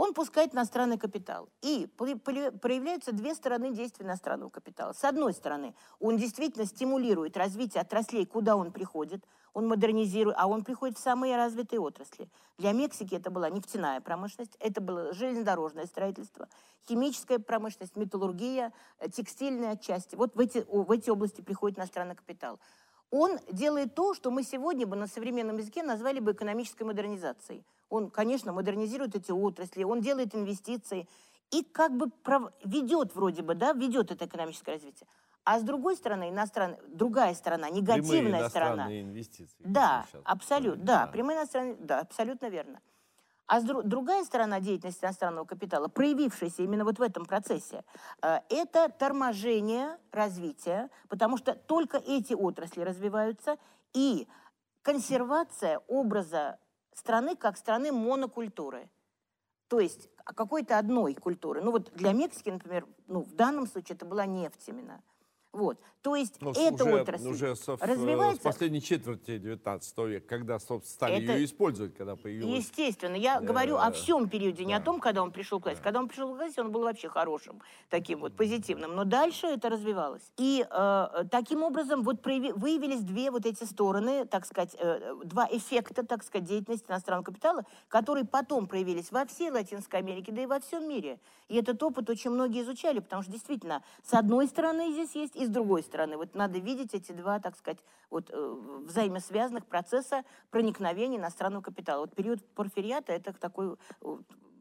Он 0.00 0.14
пускает 0.14 0.54
иностранный 0.54 0.96
капитал. 0.96 1.50
И 1.60 1.86
проявляются 1.86 3.12
две 3.12 3.34
стороны 3.34 3.70
действия 3.70 4.06
иностранного 4.06 4.48
капитала. 4.48 4.94
С 4.94 5.04
одной 5.04 5.34
стороны, 5.34 5.74
он 5.98 6.16
действительно 6.16 6.64
стимулирует 6.64 7.36
развитие 7.36 7.82
отраслей, 7.82 8.24
куда 8.24 8.56
он 8.56 8.72
приходит, 8.72 9.22
он 9.52 9.68
модернизирует, 9.68 10.38
а 10.38 10.46
он 10.46 10.64
приходит 10.64 10.96
в 10.96 11.02
самые 11.02 11.36
развитые 11.36 11.80
отрасли. 11.80 12.30
Для 12.56 12.72
Мексики 12.72 13.14
это 13.14 13.30
была 13.30 13.50
нефтяная 13.50 14.00
промышленность, 14.00 14.56
это 14.58 14.80
было 14.80 15.12
железнодорожное 15.12 15.84
строительство, 15.84 16.48
химическая 16.88 17.38
промышленность, 17.38 17.94
металлургия, 17.96 18.72
э, 19.00 19.10
текстильная 19.10 19.76
части. 19.76 20.16
Вот 20.16 20.34
в 20.34 20.40
эти, 20.40 20.64
в 20.66 20.90
эти 20.90 21.10
области 21.10 21.42
приходит 21.42 21.76
иностранный 21.76 22.14
капитал. 22.14 22.58
Он 23.10 23.38
делает 23.52 23.94
то, 23.94 24.14
что 24.14 24.30
мы 24.30 24.44
сегодня 24.44 24.86
бы 24.86 24.96
на 24.96 25.08
современном 25.08 25.58
языке 25.58 25.82
назвали 25.82 26.20
бы 26.20 26.32
экономической 26.32 26.84
модернизацией. 26.84 27.66
Он, 27.90 28.08
конечно, 28.08 28.52
модернизирует 28.52 29.16
эти 29.16 29.32
отрасли, 29.32 29.82
он 29.82 30.00
делает 30.00 30.34
инвестиции 30.34 31.08
и 31.50 31.64
как 31.64 31.96
бы 31.96 32.06
пров- 32.06 32.52
ведет 32.64 33.14
вроде 33.14 33.42
бы, 33.42 33.54
да, 33.54 33.72
ведет 33.72 34.12
это 34.12 34.26
экономическое 34.26 34.72
развитие. 34.72 35.08
А 35.44 35.58
с 35.58 35.62
другой 35.62 35.96
стороны, 35.96 36.30
иностран... 36.30 36.76
другая 36.88 37.34
сторона, 37.34 37.66
прямые 37.68 37.82
негативная 37.82 38.48
сторона. 38.48 38.74
иностранные 38.74 39.02
инвестиции. 39.02 39.56
Да, 39.58 40.06
абсолютно, 40.24 40.70
говорим, 40.70 40.86
да, 40.86 41.06
прямые 41.08 41.38
иностранные, 41.38 41.76
да, 41.80 42.00
абсолютно 42.00 42.46
верно. 42.46 42.80
А 43.46 43.60
с 43.60 43.64
дру- 43.64 43.82
другая 43.82 44.22
сторона 44.24 44.60
деятельности 44.60 45.04
иностранного 45.04 45.44
капитала, 45.44 45.88
проявившаяся 45.88 46.62
именно 46.62 46.84
вот 46.84 47.00
в 47.00 47.02
этом 47.02 47.24
процессе, 47.24 47.82
э, 48.22 48.38
это 48.48 48.88
торможение 48.90 49.98
развития, 50.12 50.88
потому 51.08 51.36
что 51.36 51.54
только 51.54 51.96
эти 51.96 52.32
отрасли 52.34 52.82
развиваются, 52.82 53.56
и 53.92 54.28
консервация 54.82 55.80
образа 55.88 56.58
страны 57.00 57.34
как 57.34 57.56
страны 57.56 57.90
монокультуры. 57.90 58.88
То 59.68 59.80
есть 59.80 60.08
а 60.24 60.34
какой-то 60.34 60.78
одной 60.78 61.14
культуры. 61.14 61.60
Ну 61.60 61.72
вот 61.72 61.92
для 61.94 62.12
Мексики, 62.12 62.50
например, 62.50 62.86
ну 63.08 63.22
в 63.22 63.34
данном 63.34 63.66
случае 63.66 63.96
это 63.96 64.04
была 64.04 64.26
нефть 64.26 64.68
именно. 64.68 65.02
Вот. 65.52 65.78
То 66.02 66.14
есть 66.14 66.40
Ну, 66.40 66.54
с- 66.54 66.58
эта 66.58 66.84
уже, 66.84 67.00
отрасль 67.02 67.28
уже 67.28 67.56
со, 67.56 67.76
в- 67.76 67.82
развивается. 67.82 68.40
с 68.40 68.44
последней 68.44 68.80
четверти 68.80 69.36
19 69.36 70.06
века, 70.06 70.26
когда, 70.28 70.58
собственно, 70.58 70.94
стали 70.94 71.24
Это- 71.24 71.32
ее 71.36 71.44
использовать, 71.44 71.94
когда 71.94 72.14
появилась... 72.16 72.64
Естественно, 72.64 73.16
я 73.16 73.40
говорю 73.40 73.76
о 73.76 73.90
Э, 73.90 73.92
всем 73.92 74.28
периоде, 74.28 74.64
не 74.64 74.72
о 74.74 74.78
да. 74.78 74.84
том, 74.84 75.00
когда 75.00 75.22
он 75.22 75.30
пришел 75.32 75.60
к 75.60 75.64
власти. 75.64 75.82
Когда 75.82 75.98
он 75.98 76.08
пришел 76.08 76.32
к 76.32 76.36
власти, 76.36 76.60
он 76.60 76.70
был 76.72 76.82
вообще 76.84 77.08
хорошим, 77.08 77.60
таким 77.90 78.20
вот 78.20 78.34
позитивным. 78.34 78.94
Но 78.94 79.04
дальше 79.04 79.48
это 79.48 79.68
развивалось. 79.68 80.22
И 80.38 80.64
э, 80.70 81.24
таким 81.30 81.62
образом 81.64 82.02
вот 82.04 82.24
прояви- 82.24 82.52
выявились 82.54 83.00
две 83.02 83.30
вот 83.30 83.44
эти 83.44 83.64
стороны, 83.64 84.24
так 84.26 84.46
сказать, 84.46 84.74
э, 84.78 85.14
два 85.24 85.48
эффекта, 85.50 86.06
так 86.06 86.22
сказать, 86.24 86.46
деятельности 86.48 86.88
иностранного 86.88 87.24
капитала, 87.24 87.64
которые 87.88 88.24
потом 88.24 88.68
проявились 88.68 89.10
во 89.12 89.26
всей 89.26 89.50
Латинской 89.50 89.98
Америке, 89.98 90.32
да 90.32 90.42
и 90.42 90.46
во 90.46 90.60
всем 90.60 90.88
мире. 90.88 91.18
И 91.50 91.56
этот 91.56 91.82
опыт 91.82 92.08
очень 92.08 92.30
многие 92.30 92.62
изучали, 92.62 93.00
потому 93.00 93.22
что 93.22 93.32
действительно, 93.32 93.82
с 94.04 94.14
одной 94.14 94.46
стороны 94.46 94.92
здесь 94.92 95.16
есть, 95.16 95.34
и 95.34 95.44
с 95.44 95.48
другой 95.48 95.82
стороны. 95.82 96.16
Вот 96.16 96.36
надо 96.36 96.60
видеть 96.60 96.94
эти 96.94 97.10
два, 97.10 97.40
так 97.40 97.56
сказать, 97.56 97.78
вот, 98.08 98.30
э, 98.30 98.56
взаимосвязанных 98.86 99.66
процесса 99.66 100.22
проникновения 100.50 101.18
иностранного 101.18 101.62
капитала. 101.62 102.02
Вот 102.02 102.14
период 102.14 102.40
порфириата– 102.54 103.12
это 103.14 103.32
такой 103.32 103.76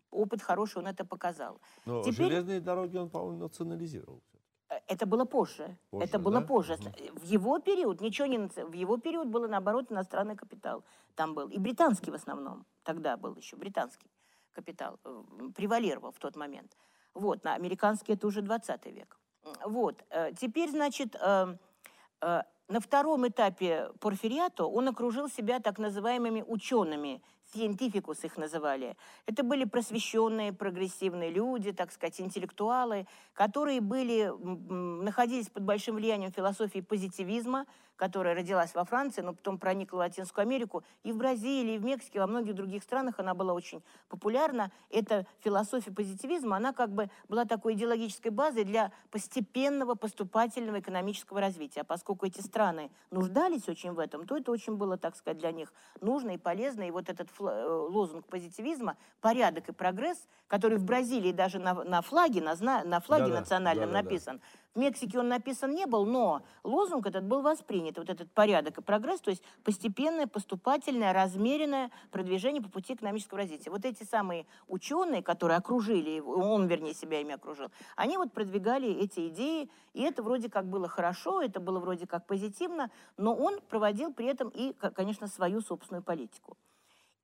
опыт 0.10 0.41
хороший, 0.41 0.79
он 0.79 0.88
это 0.88 1.05
показал. 1.05 1.60
Но 1.86 2.01
Теперь- 2.01 2.31
железные 2.31 2.60
дороги 2.60 2.98
он, 2.98 3.10
по-моему, 3.10 3.43
национализировал. 3.43 4.24
Э, 4.69 4.79
Это 4.88 5.05
было 5.05 5.25
позже. 5.25 5.77
Позже, 5.91 6.05
это 6.05 6.17
было 6.17 6.39
да? 6.41 6.48
позже. 6.48 6.77
В 7.13 7.24
его 7.24 7.60
период 7.60 8.01
ничего 8.01 8.27
не 8.27 8.38
в 8.39 8.74
его 8.74 8.98
период 8.98 9.27
было 9.27 9.48
наоборот 9.48 9.91
иностранный 9.91 10.36
капитал. 10.36 10.84
Там 11.15 11.36
был 11.36 11.50
и 11.50 11.60
британский 11.60 12.10
в 12.10 12.15
основном. 12.15 12.65
Тогда 12.84 13.15
был 13.15 13.36
еще 13.36 13.58
британский 13.58 14.10
капитал 14.51 14.99
э, 15.03 15.23
превалировал 15.55 16.11
в 16.11 16.19
тот 16.19 16.35
момент. 16.35 16.77
Вот 17.13 17.43
на 17.43 17.55
американский 17.55 18.13
это 18.13 18.27
уже 18.27 18.41
20 18.41 18.85
век. 18.87 19.17
Вот 19.65 20.03
э, 20.09 20.31
теперь 20.33 20.69
значит 20.69 21.15
э, 21.15 21.55
на 22.21 22.79
втором 22.79 23.27
этапе 23.27 23.89
Порфириато 23.99 24.65
он 24.65 24.87
окружил 24.87 25.29
себя 25.29 25.59
так 25.59 25.79
называемыми 25.79 26.43
учеными, 26.47 27.21
сcientificus 27.53 28.25
их 28.25 28.37
называли. 28.37 28.95
Это 29.25 29.43
были 29.43 29.65
просвещенные, 29.65 30.53
прогрессивные 30.53 31.29
люди, 31.29 31.71
так 31.71 31.91
сказать, 31.91 32.19
интеллектуалы, 32.21 33.07
которые 33.33 33.81
были, 33.81 34.31
находились 35.03 35.49
под 35.49 35.63
большим 35.63 35.95
влиянием 35.95 36.31
философии 36.31 36.81
позитивизма, 36.81 37.65
которая 37.99 38.33
родилась 38.33 38.73
во 38.73 38.85
Франции, 38.85 39.21
но 39.21 39.33
потом 39.33 39.57
проникла 39.57 39.97
в 39.97 39.99
Латинскую 39.99 40.43
Америку, 40.43 40.83
и 41.03 41.11
в 41.11 41.17
Бразилии, 41.17 41.75
и 41.75 41.77
в 41.77 41.83
Мексике, 41.83 42.21
во 42.21 42.27
многих 42.27 42.55
других 42.55 42.81
странах 42.81 43.19
она 43.19 43.33
была 43.33 43.53
очень 43.53 43.83
популярна. 44.07 44.71
Эта 44.89 45.27
философия 45.41 45.91
позитивизма, 45.91 46.55
она 46.55 46.71
как 46.71 46.91
бы 46.91 47.09
была 47.27 47.43
такой 47.43 47.73
идеологической 47.73 48.31
базой 48.31 48.63
для 48.63 48.93
постепенного 49.11 49.95
поступательного 49.95 50.79
экономического 50.79 51.41
развития. 51.41 51.81
А 51.81 51.83
поскольку 51.83 52.25
эти 52.25 52.39
страны 52.39 52.89
нуждались 53.11 53.67
очень 53.67 53.91
в 53.91 53.99
этом, 53.99 54.25
то 54.25 54.37
это 54.37 54.51
очень 54.51 54.77
было, 54.77 54.97
так 54.97 55.17
сказать, 55.17 55.37
для 55.39 55.51
них 55.51 55.73
нужно 55.99 56.31
и 56.31 56.37
полезно. 56.37 56.83
И 56.83 56.91
вот 56.91 57.09
этот 57.09 57.29
лозунг 57.39 58.25
позитивизма 58.27 58.98
«порядок 59.22 59.69
и 59.69 59.72
прогресс», 59.72 60.27
который 60.48 60.77
в 60.77 60.84
Бразилии 60.84 61.31
даже 61.31 61.60
на, 61.60 61.84
на 61.84 62.01
флаге, 62.01 62.41
на, 62.41 62.55
на 62.84 63.00
флаге 63.00 63.25
Да-да, 63.25 63.39
национальном 63.39 63.89
да-да-да. 63.91 64.03
написан, 64.03 64.41
В 64.74 64.79
Мексике 64.79 65.19
он 65.19 65.27
написан 65.27 65.72
не 65.72 65.86
был, 65.86 66.05
но 66.05 66.41
лозунг 66.63 67.05
этот 67.05 67.24
был 67.24 67.41
воспринят. 67.41 67.98
Вот 67.98 68.10
этот 68.10 68.31
порядок 68.31 68.77
и 68.77 68.81
прогресс, 68.81 69.22
то 69.22 69.29
есть 69.29 69.43
постепенное, 69.63 70.27
поступательное, 70.27 71.13
размеренное 71.13 71.91
продвижение 72.12 72.62
по 72.62 72.69
пути 72.69 72.93
экономического 72.93 73.39
развития. 73.41 73.69
Вот 73.69 73.86
эти 73.86 74.03
самые 74.03 74.46
ученые, 74.67 75.22
которые 75.22 75.58
окружили 75.58 76.10
его, 76.10 76.34
он, 76.34 76.67
вернее, 76.67 76.93
себя 76.93 77.22
ими 77.22 77.34
окружил, 77.34 77.72
они 77.96 78.17
вот 78.17 78.31
продвигали 78.31 78.89
эти 78.89 79.27
идеи, 79.27 79.69
и 79.93 80.01
это 80.01 80.24
вроде 80.24 80.50
как 80.50 80.65
было 80.65 80.88
хорошо, 80.88 81.41
это 81.41 81.60
было 81.60 81.79
вроде 81.79 82.08
как 82.08 82.25
позитивно, 82.25 82.89
но 83.17 83.36
он 83.36 83.60
проводил 83.62 84.13
при 84.13 84.25
этом 84.27 84.50
и, 84.50 84.74
конечно, 84.74 85.27
свою 85.27 85.62
собственную 85.62 86.03
политику. 86.03 86.58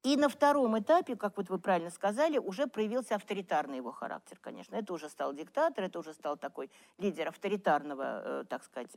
И 0.05 0.17
на 0.17 0.29
втором 0.29 0.77
этапе, 0.77 1.15
как 1.15 1.35
вот 1.37 1.49
вы 1.49 1.57
правильно 1.57 1.89
сказали, 1.89 2.37
уже 2.37 2.67
проявился 2.67 3.15
авторитарный 3.15 3.77
его 3.77 3.91
характер, 3.91 4.37
конечно. 4.39 4.75
Это 4.75 4.93
уже 4.93 5.09
стал 5.09 5.33
диктатор, 5.33 5.83
это 5.85 5.97
уже 5.97 6.13
стал 6.13 6.37
такой 6.37 6.69
лидер 6.99 7.29
авторитарного, 7.29 8.03
э, 8.03 8.43
так 8.47 8.63
сказать, 8.63 8.91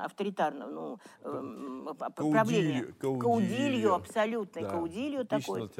авторитарного, 0.00 0.68
ну, 0.70 0.98
э, 1.22 1.94
правления. 2.16 2.92
Каудилью, 2.98 3.18
каудилью 3.20 3.94
абсолютно, 3.94 4.62
Да. 4.62 4.68
каудилью 4.70 5.24
такой. 5.24 5.70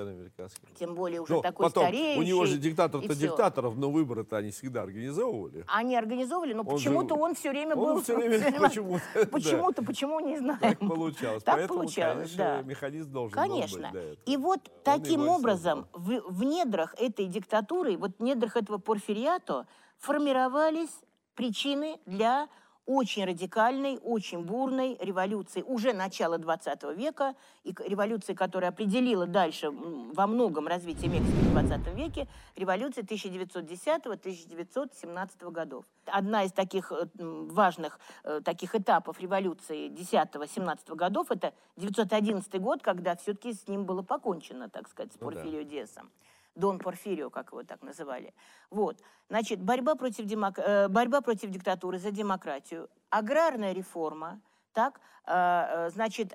Тем 0.78 0.94
более 0.94 1.23
уже 1.23 1.35
Ну, 1.35 1.42
такой 1.42 1.66
потом, 1.66 1.82
стареющий. 1.82 2.20
у 2.20 2.25
него 2.25 2.47
же 2.47 2.56
диктатор-то 2.58 3.14
диктаторов, 3.16 3.76
но 3.76 3.90
выборы-то 3.90 4.37
они 4.37 4.52
всегда 4.52 4.82
организовывали. 4.82 5.64
Они 5.66 5.97
организовывали, 5.97 6.52
но 6.54 6.62
почему-то 6.62 7.16
он 7.16 7.35
все 7.35 7.50
время 7.50 7.75
Он 7.75 7.94
был... 7.94 8.02
все 8.02 8.14
время 8.16 8.61
почему-то, 8.61 9.26
Почему-то, 9.26 9.82
почему, 9.82 10.20
не 10.20 10.38
знаю. 10.38 10.61
так 10.61 10.78
получалось. 10.78 11.42
Так 11.42 11.56
Поэтому, 11.56 11.80
получалось, 11.80 12.16
конечно, 12.32 12.37
да. 12.44 12.62
механизм 12.62 13.11
должен 13.11 13.35
был 13.37 13.42
Конечно. 13.42 13.78
быть 13.82 13.90
для 13.90 14.02
этого. 14.12 14.23
И 14.26 14.37
вот 14.37 14.67
таким 14.84 15.28
образом 15.28 15.87
в, 15.92 16.20
в 16.28 16.44
недрах 16.44 16.94
этой 16.98 17.26
диктатуры, 17.26 17.96
вот 17.96 18.12
в 18.18 18.22
недрах 18.22 18.56
этого 18.56 18.78
порфириато 18.78 19.66
формировались 19.98 21.00
причины 21.34 21.98
для 22.06 22.48
очень 22.88 23.25
радикальной, 23.26 24.00
очень 24.02 24.42
бурной 24.42 24.97
революции 24.99 25.62
уже 25.62 25.92
начала 25.92 26.38
20 26.38 26.85
века, 26.97 27.35
и 27.62 27.75
революции, 27.87 28.33
которая 28.33 28.71
определила 28.71 29.26
дальше 29.26 29.71
во 29.71 30.26
многом 30.26 30.66
развитие 30.66 31.11
Мексики 31.11 31.37
в 31.37 31.52
20 31.52 31.95
веке, 31.95 32.26
революция 32.57 33.04
1910-1917 33.04 35.50
годов. 35.50 35.85
Одна 36.07 36.45
из 36.45 36.52
таких 36.52 36.90
э, 36.90 37.09
важных 37.18 38.00
э, 38.25 38.40
таких 38.42 38.75
этапов 38.75 39.21
революции 39.21 39.90
10-17 39.90 40.95
годов, 40.95 41.30
это 41.30 41.52
911 41.76 42.59
год, 42.59 42.80
когда 42.80 43.16
все-таки 43.16 43.52
с 43.52 43.68
ним 43.68 43.85
было 43.85 44.00
покончено, 44.00 44.71
так 44.71 44.88
сказать, 44.88 45.12
с 45.12 45.21
Ну 45.21 45.30
да. 45.30 45.37
Порфирио 45.37 45.61
Диасом. 45.61 46.09
Дон 46.58 46.78
Порфирио, 46.78 47.30
как 47.30 47.52
его 47.52 47.62
так 47.62 47.82
называли. 47.82 48.34
Вот. 48.70 49.00
Значит, 49.28 49.62
борьба 49.62 49.94
против, 49.94 50.24
демок... 50.26 50.58
э, 50.58 50.88
борьба 50.88 51.20
против 51.20 51.50
диктатуры 51.50 51.98
за 51.98 52.10
демократию, 52.10 52.88
аграрная 53.10 53.72
реформа, 53.72 54.40
так, 54.72 55.00
э, 55.24 55.30
э, 55.32 55.90
значит, 55.90 56.30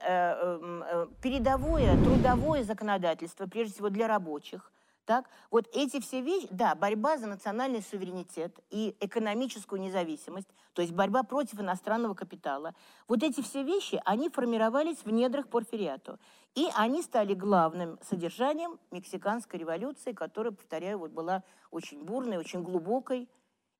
передовое 1.21 2.01
трудовое 2.03 2.63
законодательство, 2.63 3.47
прежде 3.47 3.73
всего 3.73 3.89
для 3.89 4.07
рабочих, 4.07 4.71
так, 5.05 5.29
вот 5.51 5.67
эти 5.73 5.99
все 5.99 6.21
вещи, 6.21 6.47
да, 6.51 6.75
борьба 6.75 7.17
за 7.17 7.27
национальный 7.27 7.81
суверенитет 7.81 8.57
и 8.69 8.95
экономическую 8.99 9.81
независимость, 9.81 10.47
то 10.73 10.81
есть 10.81 10.93
борьба 10.93 11.23
против 11.23 11.59
иностранного 11.59 12.13
капитала, 12.13 12.73
вот 13.07 13.23
эти 13.23 13.41
все 13.41 13.63
вещи, 13.63 14.01
они 14.05 14.29
формировались 14.29 15.03
в 15.03 15.09
недрах 15.09 15.47
Порфириато. 15.47 16.19
И 16.55 16.67
они 16.75 17.01
стали 17.01 17.33
главным 17.33 17.99
содержанием 18.03 18.79
мексиканской 18.91 19.59
революции, 19.59 20.13
которая, 20.13 20.53
повторяю, 20.53 20.99
вот 20.99 21.11
была 21.11 21.43
очень 21.71 22.03
бурной, 22.03 22.37
очень 22.37 22.61
глубокой. 22.61 23.27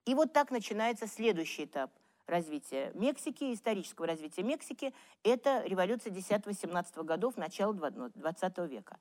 И 0.06 0.16
вот 0.16 0.34
так 0.34 0.52
начинается 0.52 1.08
следующий 1.08 1.66
этап 1.66 1.92
развития 2.28 2.92
Мексики, 2.96 3.54
исторического 3.54 4.08
развития 4.08 4.44
Мексики. 4.44 4.94
Это 5.24 5.64
революция 5.66 6.12
10-18 6.12 7.04
годов, 7.04 7.38
начало 7.38 7.74
20 7.74 8.58
века. 8.70 8.98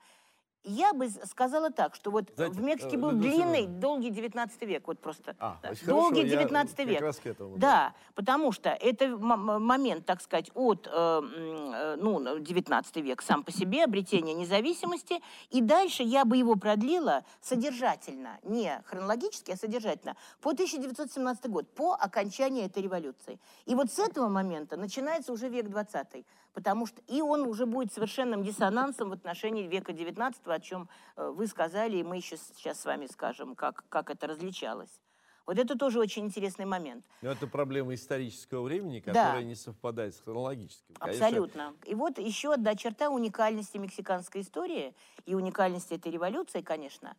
Я 0.64 0.92
бы 0.92 1.09
сказала 1.09 1.71
так, 1.71 1.95
что 1.97 2.11
вот 2.11 2.31
Знаете, 2.37 2.54
в 2.54 2.62
Мексике 2.62 2.97
э, 2.97 2.99
был 3.00 3.11
длинный, 3.12 3.66
долгий 3.66 4.11
19 4.11 4.62
век, 4.62 4.87
вот 4.87 5.00
просто. 5.00 5.35
А, 5.40 5.59
да, 5.62 5.71
очень 5.71 5.85
хорошо, 5.85 6.00
долгий 6.02 6.21
я 6.21 6.36
19 6.36 6.76
как 6.76 6.86
век. 6.86 7.00
раз 7.00 7.17
к 7.17 7.26
этому, 7.26 7.56
да. 7.56 7.60
Да, 7.60 7.95
потому 8.15 8.52
что 8.52 8.71
это 8.71 9.08
момент, 9.17 10.06
так 10.06 10.21
сказать, 10.21 10.50
от 10.54 10.86
э, 10.86 10.91
э, 10.93 11.97
ну, 11.97 12.39
19 12.39 12.97
век 12.97 13.23
сам 13.23 13.43
по 13.43 13.50
себе, 13.50 13.82
обретение 13.82 14.34
независимости, 14.34 15.21
и 15.50 15.60
дальше 15.60 16.04
я 16.04 16.25
бы 16.25 16.36
его 16.36 16.54
продлила 16.54 17.25
содержательно, 17.41 18.39
не 18.45 18.80
хронологически, 18.86 19.50
а 19.50 19.56
содержательно, 19.56 20.17
по 20.41 20.50
1917 20.50 21.50
год, 21.50 21.69
по 21.75 21.95
окончании 21.95 22.67
этой 22.67 22.84
революции. 22.84 23.41
И 23.67 23.75
вот 23.75 23.91
с 23.91 23.99
этого 23.99 24.28
момента 24.28 24.76
начинается 24.76 25.32
уже 25.32 25.49
век 25.49 25.69
20 25.69 26.25
потому 26.52 26.86
что 26.86 27.00
и 27.08 27.21
он 27.21 27.43
уже 27.43 27.67
будет 27.67 27.93
совершенным 27.93 28.43
диссонансом 28.43 29.10
в 29.10 29.12
отношении 29.12 29.67
века 29.67 29.93
19 29.93 30.41
о 30.47 30.60
чем 30.60 30.88
э, 31.17 31.28
вы 31.28 31.47
сказали, 31.47 31.97
и 31.97 32.02
мы 32.02 32.17
еще 32.17 32.36
сейчас 32.36 32.80
с 32.80 32.84
вами 32.84 33.06
скажем, 33.06 33.54
как, 33.54 33.84
как 33.88 34.10
это 34.10 34.26
различалось. 34.26 35.00
Вот 35.45 35.58
это 35.58 35.76
тоже 35.76 35.99
очень 35.99 36.26
интересный 36.26 36.67
момент. 36.67 37.04
Но 37.21 37.32
это 37.32 37.49
проблема 37.49 37.95
исторического 37.95 38.62
времени, 38.62 39.02
Да. 39.04 39.12
которая 39.12 39.43
не 39.43 39.56
совпадает 39.56 40.15
с 40.15 40.21
хронологическим. 40.21 40.95
Конечно, 40.95 41.26
Абсолютно. 41.26 41.75
И 41.84 41.95
вот 41.95 42.19
еще 42.19 42.54
одна 42.54 42.76
черта 42.76 43.10
уникальности 43.10 43.76
мексиканской 43.76 44.43
истории 44.43 44.95
и 45.26 45.34
уникальности 45.34 45.95
этой 45.95 46.12
революции, 46.12 46.60
конечно. 46.60 47.17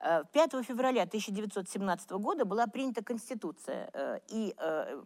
Э, 0.00 0.24
5 0.32 0.62
февраля 0.64 1.02
1917 1.02 2.10
года 2.12 2.44
была 2.44 2.66
принята 2.66 3.02
Конституция, 3.02 3.90
э, 3.92 4.18
и 4.28 4.54
э, 4.58 5.02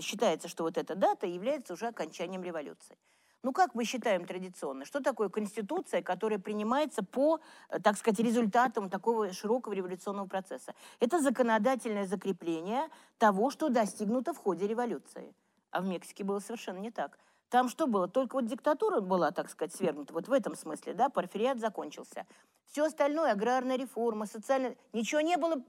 считается, 0.00 0.48
что 0.48 0.64
вот 0.64 0.78
эта 0.78 0.94
дата 0.94 1.26
является 1.26 1.74
уже 1.74 1.88
окончанием 1.88 2.42
революции. 2.42 2.96
Ну, 3.42 3.52
как 3.52 3.74
мы 3.74 3.84
считаем 3.84 4.26
традиционно? 4.26 4.84
Что 4.84 5.00
такое 5.00 5.30
Конституция, 5.30 6.02
которая 6.02 6.38
принимается 6.38 7.02
по, 7.02 7.40
э, 7.70 7.80
так 7.80 7.96
сказать, 7.96 8.20
результатам 8.20 8.90
такого 8.90 9.32
широкого 9.32 9.72
революционного 9.72 10.26
процесса? 10.26 10.74
Это 11.00 11.20
законодательное 11.20 12.06
закрепление 12.06 12.88
того, 13.18 13.50
что 13.50 13.70
достигнуто 13.70 14.34
в 14.34 14.38
ходе 14.38 14.66
революции. 14.66 15.34
А 15.70 15.80
в 15.80 15.86
Мексике 15.86 16.22
было 16.22 16.40
совершенно 16.40 16.78
не 16.78 16.90
так. 16.90 17.18
Там 17.48 17.68
что 17.68 17.86
было? 17.86 18.08
Только 18.08 18.34
вот 18.34 18.46
диктатура 18.46 19.00
была, 19.00 19.30
так 19.30 19.48
сказать, 19.48 19.74
свергнута. 19.74 20.12
Вот 20.12 20.28
в 20.28 20.32
этом 20.32 20.54
смысле, 20.54 20.94
да, 20.94 21.08
порфириат 21.08 21.58
закончился. 21.58 22.26
Все 22.70 22.84
остальное, 22.84 23.32
аграрная 23.32 23.76
реформа, 23.76 24.26
социальная... 24.26 24.76
Ничего 24.92 25.20
не 25.20 25.36
было. 25.36 25.62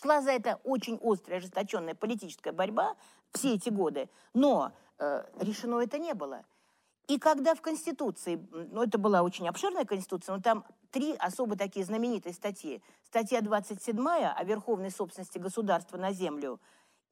Шла 0.00 0.20
за 0.20 0.32
это 0.32 0.60
очень 0.64 0.98
острая, 1.02 1.38
ожесточенная 1.38 1.94
политическая 1.94 2.52
борьба 2.52 2.94
все 3.32 3.54
эти 3.54 3.70
годы. 3.70 4.08
Но 4.34 4.72
э, 4.98 5.24
решено 5.40 5.80
это 5.80 5.98
не 5.98 6.12
было. 6.12 6.44
И 7.08 7.18
когда 7.18 7.54
в 7.54 7.62
Конституции, 7.62 8.46
ну 8.52 8.82
это 8.82 8.98
была 8.98 9.22
очень 9.22 9.48
обширная 9.48 9.84
Конституция, 9.84 10.36
но 10.36 10.42
там 10.42 10.64
три 10.90 11.14
особо 11.18 11.56
такие 11.56 11.84
знаменитые 11.84 12.34
статьи. 12.34 12.82
Статья 13.04 13.40
27 13.40 13.98
о 14.06 14.44
верховной 14.44 14.90
собственности 14.90 15.38
государства 15.38 15.96
на 15.96 16.12
землю 16.12 16.60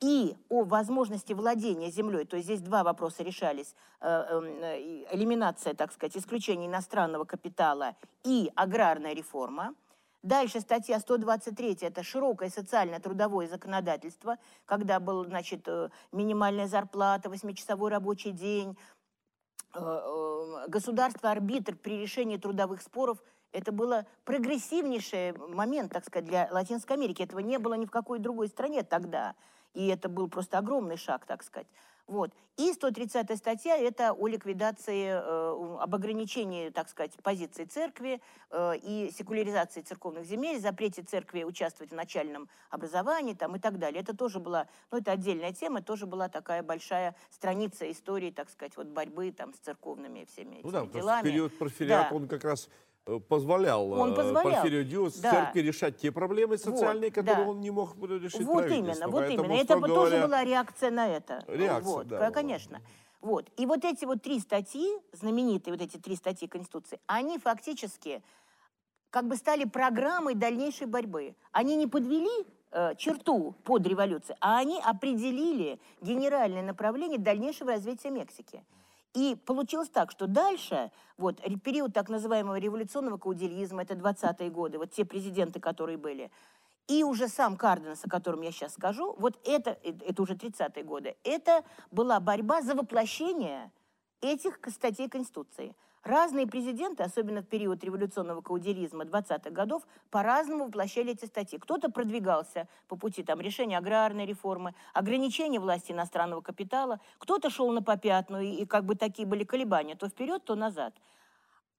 и 0.00 0.36
о 0.48 0.62
возможности 0.62 1.32
владения 1.32 1.90
землей, 1.90 2.24
то 2.24 2.36
есть 2.36 2.46
здесь 2.46 2.60
два 2.60 2.84
вопроса 2.84 3.22
решались, 3.22 3.74
э, 4.00 4.08
эм, 4.08 4.44
э, 4.44 5.04
элиминация, 5.12 5.74
так 5.74 5.92
сказать, 5.92 6.16
исключение 6.16 6.68
иностранного 6.68 7.24
капитала 7.24 7.96
и 8.22 8.52
аграрная 8.54 9.12
реформа. 9.12 9.74
Дальше 10.22 10.60
статья 10.60 11.00
123, 11.00 11.78
это 11.80 12.02
широкое 12.02 12.50
социальное 12.50 13.00
трудовое 13.00 13.48
законодательство, 13.48 14.38
когда 14.66 15.00
была, 15.00 15.24
значит, 15.24 15.66
э, 15.66 15.90
минимальная 16.12 16.68
зарплата, 16.68 17.28
восьмичасовой 17.28 17.90
рабочий 17.90 18.32
день, 18.32 18.76
государство-арбитр 20.66 21.76
при 21.76 22.00
решении 22.00 22.38
трудовых 22.38 22.80
споров. 22.80 23.22
Это 23.52 23.70
было 23.70 24.06
прогрессивнейший 24.24 25.32
момент, 25.36 25.92
так 25.92 26.06
сказать, 26.06 26.24
для 26.24 26.48
Латинской 26.50 26.96
Америки. 26.96 27.22
Этого 27.22 27.40
не 27.40 27.58
было 27.58 27.74
ни 27.74 27.84
в 27.84 27.90
какой 27.90 28.18
другой 28.18 28.48
стране 28.48 28.82
тогда. 28.82 29.34
И 29.74 29.86
это 29.88 30.08
был 30.08 30.28
просто 30.28 30.58
огромный 30.58 30.96
шаг, 30.96 31.26
так 31.26 31.42
сказать. 31.42 31.68
Вот. 32.06 32.32
И 32.56 32.72
130 32.72 33.36
статья– 33.36 33.76
это 33.78 34.12
о 34.14 34.26
ликвидации, 34.26 35.08
э, 35.10 35.76
об 35.78 35.94
ограничении, 35.94 36.70
так 36.70 36.88
сказать, 36.88 37.12
позиции 37.22 37.64
церкви 37.66 38.20
э, 38.50 38.76
и 38.78 39.10
секуляризации 39.14 39.82
церковных 39.82 40.24
земель, 40.24 40.58
запрете 40.58 41.02
церкви 41.02 41.44
участвовать 41.44 41.92
в 41.92 41.94
начальном 41.94 42.48
образовании 42.70 43.34
там, 43.34 43.56
и 43.56 43.58
так 43.58 43.78
далее. 43.78 44.00
Это 44.00 44.16
тоже 44.16 44.40
была, 44.40 44.66
ну, 44.90 44.98
это 44.98 45.12
отдельная 45.12 45.52
тема, 45.52 45.82
тоже 45.82 46.06
была 46.06 46.28
такая 46.30 46.62
большая 46.62 47.14
страница 47.30 47.88
истории, 47.90 48.30
так 48.30 48.48
сказать, 48.48 48.74
вот 48.78 48.86
борьбы 48.86 49.30
там 49.30 49.52
с 49.52 49.58
церковными 49.58 50.24
всеми 50.24 50.54
этими 50.56 50.62
Ну 50.66 50.70
да, 50.70 50.86
делами. 50.86 51.24
период 51.24 51.58
порфириата 51.58 52.08
Да. 52.10 52.16
он 52.16 52.26
как 52.26 52.42
раз 52.44 52.70
позволял, 53.28 53.90
Он 53.92 54.12
э, 54.12 54.14
позволял, 54.14 54.42
Порфирию 54.42 54.84
Диос 54.84 55.18
да. 55.18 55.30
церкви 55.30 55.60
решать 55.60 55.96
те 55.98 56.12
проблемы 56.12 56.58
социальные, 56.58 57.10
которые 57.10 57.44
да. 57.44 57.50
он 57.50 57.60
не 57.60 57.70
мог 57.70 57.96
решить 58.02 58.42
Вот 58.42 58.66
именно, 58.66 59.08
вот 59.08 59.24
Поэтому, 59.24 59.44
именно. 59.44 59.60
Это 59.60 59.78
бы 59.78 59.88
тоже 59.88 60.10
говоря, 60.10 60.26
была 60.26 60.44
реакция 60.44 60.90
на 60.90 61.08
это. 61.08 61.44
Реакция, 61.48 61.94
вот, 61.94 62.08
да, 62.08 62.30
конечно. 62.30 62.80
Вот. 63.20 63.50
И 63.56 63.66
вот 63.66 63.84
эти 63.84 64.04
вот 64.04 64.22
три 64.22 64.38
статьи, 64.38 64.88
знаменитые 65.12 65.74
вот 65.74 65.82
эти 65.82 65.96
три 65.96 66.16
статьи 66.16 66.46
Конституции, 66.46 67.00
они 67.06 67.38
фактически 67.38 68.22
как 69.10 69.26
бы 69.26 69.36
стали 69.36 69.64
программой 69.64 70.34
дальнейшей 70.34 70.86
борьбы. 70.86 71.34
Они 71.50 71.76
не 71.76 71.86
подвели 71.86 72.46
э, 72.70 72.94
черту 72.96 73.54
под 73.64 73.86
революцией, 73.86 74.36
а 74.40 74.58
они 74.58 74.80
определили 74.84 75.80
генеральное 76.00 76.62
направление 76.62 77.18
дальнейшего 77.18 77.72
развития 77.72 78.10
Мексики. 78.10 78.62
И 79.14 79.36
получилось 79.46 79.88
так, 79.88 80.10
что 80.10 80.26
дальше, 80.26 80.90
вот 81.16 81.40
период 81.64 81.94
так 81.94 82.08
называемого 82.08 82.58
революционного 82.58 83.16
каудилизма, 83.16 83.82
это 83.82 83.94
20-е 83.94 84.50
годы, 84.50 84.78
вот 84.78 84.92
те 84.92 85.04
президенты, 85.04 85.60
которые 85.60 85.96
были, 85.96 86.30
и 86.88 87.04
уже 87.04 87.28
сам 87.28 87.56
Карденас, 87.56 88.04
о 88.04 88.08
котором 88.08 88.42
я 88.42 88.50
сейчас 88.50 88.74
скажу, 88.74 89.14
вот 89.18 89.38
это, 89.46 89.78
э, 89.82 89.92
это 90.06 90.22
уже 90.22 90.34
30-е 90.34 90.82
годы, 90.84 91.16
это 91.22 91.64
была 91.90 92.18
борьба 92.20 92.62
за 92.62 92.74
воплощение 92.74 93.70
этих 94.20 94.58
статей 94.68 95.08
Конституции. 95.08 95.74
Разные 96.04 96.46
президенты, 96.46 97.02
особенно 97.02 97.42
в 97.42 97.46
период 97.46 97.82
революционного 97.82 98.40
каудилизма 98.40 99.04
20-х 99.04 99.50
годов, 99.50 99.82
по-разному 100.10 100.66
воплощали 100.66 101.12
эти 101.12 101.24
статьи. 101.24 101.58
Кто-то 101.58 101.90
продвигался 101.90 102.68
по 102.86 102.96
пути 102.96 103.22
там, 103.22 103.40
решения 103.40 103.76
аграрной 103.76 104.24
реформы, 104.24 104.74
ограничения 104.94 105.60
власти 105.60 105.92
иностранного 105.92 106.40
капитала, 106.40 107.00
кто-то 107.18 107.50
шел 107.50 107.70
на 107.72 107.82
попятную, 107.82 108.44
и, 108.44 108.62
и 108.62 108.66
как 108.66 108.84
бы 108.84 108.94
такие 108.94 109.26
были 109.26 109.44
колебания, 109.44 109.96
то 109.96 110.08
вперед, 110.08 110.44
то 110.44 110.54
назад. 110.54 110.94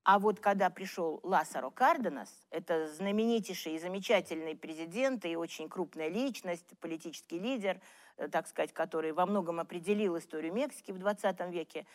А 0.04 0.18
вот 0.18 0.40
когда 0.40 0.70
пришел 0.70 1.20
Ласаро 1.24 1.70
Карденас, 1.70 2.30
это 2.50 2.88
знаменитейший 2.88 3.76
и 3.76 3.80
замечательный 3.80 4.56
президент 4.56 5.26
и 5.26 5.36
очень 5.36 5.70
крупная 5.70 6.08
личность, 6.08 6.66
политический 6.80 7.40
лидер– 7.40 7.80
Э, 8.20 8.28
так 8.28 8.48
сказать, 8.48 8.74
который 8.74 9.14
во 9.14 9.26
многом 9.26 9.60
определил 9.60 10.18
историю 10.18 10.54
Мексики 10.54 10.92
в 10.92 11.00
20 11.00 11.40
веке, 11.52 11.86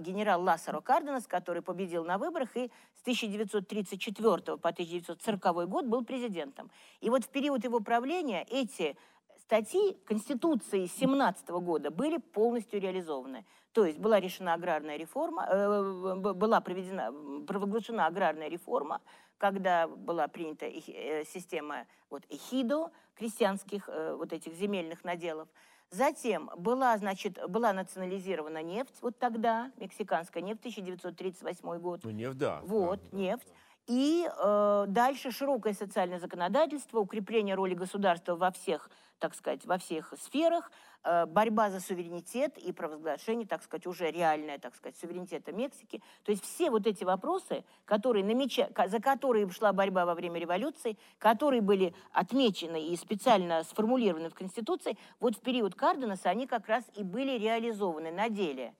генерал 0.00 0.42
Ласаро 0.42 0.80
Карденас, 0.80 1.26
который 1.26 1.62
победил 1.62 2.04
на 2.04 2.16
выборах 2.18 2.56
и 2.56 2.70
с 2.94 3.02
1934 3.02 4.56
по 4.56 4.68
1940 4.70 5.68
год 5.68 5.84
был 5.84 6.04
президентом. 6.04 6.70
И 7.00 7.10
вот 7.10 7.24
в 7.24 7.28
период 7.28 7.62
его 7.64 7.80
правления 7.80 8.46
эти 8.48 8.96
статьи 9.38 9.98
Конституции 10.06 10.86
17 10.86 11.48
года 11.50 11.90
были 11.90 12.16
полностью 12.16 12.80
реализованы. 12.80 13.44
То 13.76 13.84
есть 13.84 13.98
была 13.98 14.20
решена 14.20 14.54
аграрная 14.54 14.96
реформа, 14.96 15.46
э, 15.50 16.14
была 16.14 16.62
проведена, 16.62 17.12
провозглашена 17.46 18.06
аграрная 18.06 18.48
реформа, 18.48 19.02
когда 19.36 19.86
была 19.86 20.28
принята 20.28 20.64
э, 20.64 21.24
система 21.26 21.84
вот, 22.08 22.22
эхидо, 22.30 22.90
крестьянских 23.16 23.90
э, 23.90 24.14
вот 24.14 24.32
этих 24.32 24.54
земельных 24.54 25.04
наделов. 25.04 25.46
Затем 25.90 26.50
была, 26.56 26.96
значит, 26.96 27.38
была 27.50 27.74
национализирована 27.74 28.62
нефть, 28.62 28.94
вот 29.02 29.18
тогда, 29.18 29.70
мексиканская 29.76 30.42
нефть, 30.42 30.60
1938 30.60 31.78
год. 31.78 32.00
Ну, 32.02 32.10
нефть, 32.12 32.38
да. 32.38 32.62
Вот, 32.62 32.98
да, 33.12 33.18
нефть. 33.18 33.52
И 33.86 34.28
э, 34.28 34.84
дальше 34.88 35.30
широкое 35.30 35.72
социальное 35.72 36.18
законодательство, 36.18 36.98
укрепление 36.98 37.54
роли 37.54 37.74
государства 37.74 38.34
во 38.34 38.50
всех, 38.50 38.90
так 39.20 39.32
сказать, 39.34 39.64
во 39.64 39.78
всех 39.78 40.12
сферах, 40.20 40.72
э, 41.04 41.24
борьба 41.26 41.70
за 41.70 41.78
суверенитет 41.78 42.58
и 42.58 42.72
провозглашение, 42.72 43.46
так 43.46 43.62
сказать, 43.62 43.86
уже 43.86 44.10
реальное, 44.10 44.58
так 44.58 44.74
сказать, 44.74 44.96
суверенитета 44.96 45.52
Мексики. 45.52 46.02
То 46.24 46.32
есть 46.32 46.42
все 46.42 46.70
вот 46.70 46.84
эти 46.88 47.04
вопросы, 47.04 47.64
которые 47.84 48.24
намеча... 48.24 48.68
за 48.88 49.00
которые 49.00 49.48
шла 49.50 49.72
борьба 49.72 50.04
во 50.04 50.16
время 50.16 50.40
революции, 50.40 50.98
которые 51.18 51.60
были 51.62 51.94
отмечены 52.10 52.88
и 52.88 52.96
специально 52.96 53.62
сформулированы 53.62 54.30
в 54.30 54.34
Конституции, 54.34 54.98
вот 55.20 55.36
в 55.36 55.40
период 55.42 55.76
Карденаса 55.76 56.28
они 56.28 56.48
как 56.48 56.66
раз 56.66 56.82
и 56.96 57.04
были 57.04 57.38
реализованы 57.38 58.10
на 58.10 58.28
деле. 58.30 58.74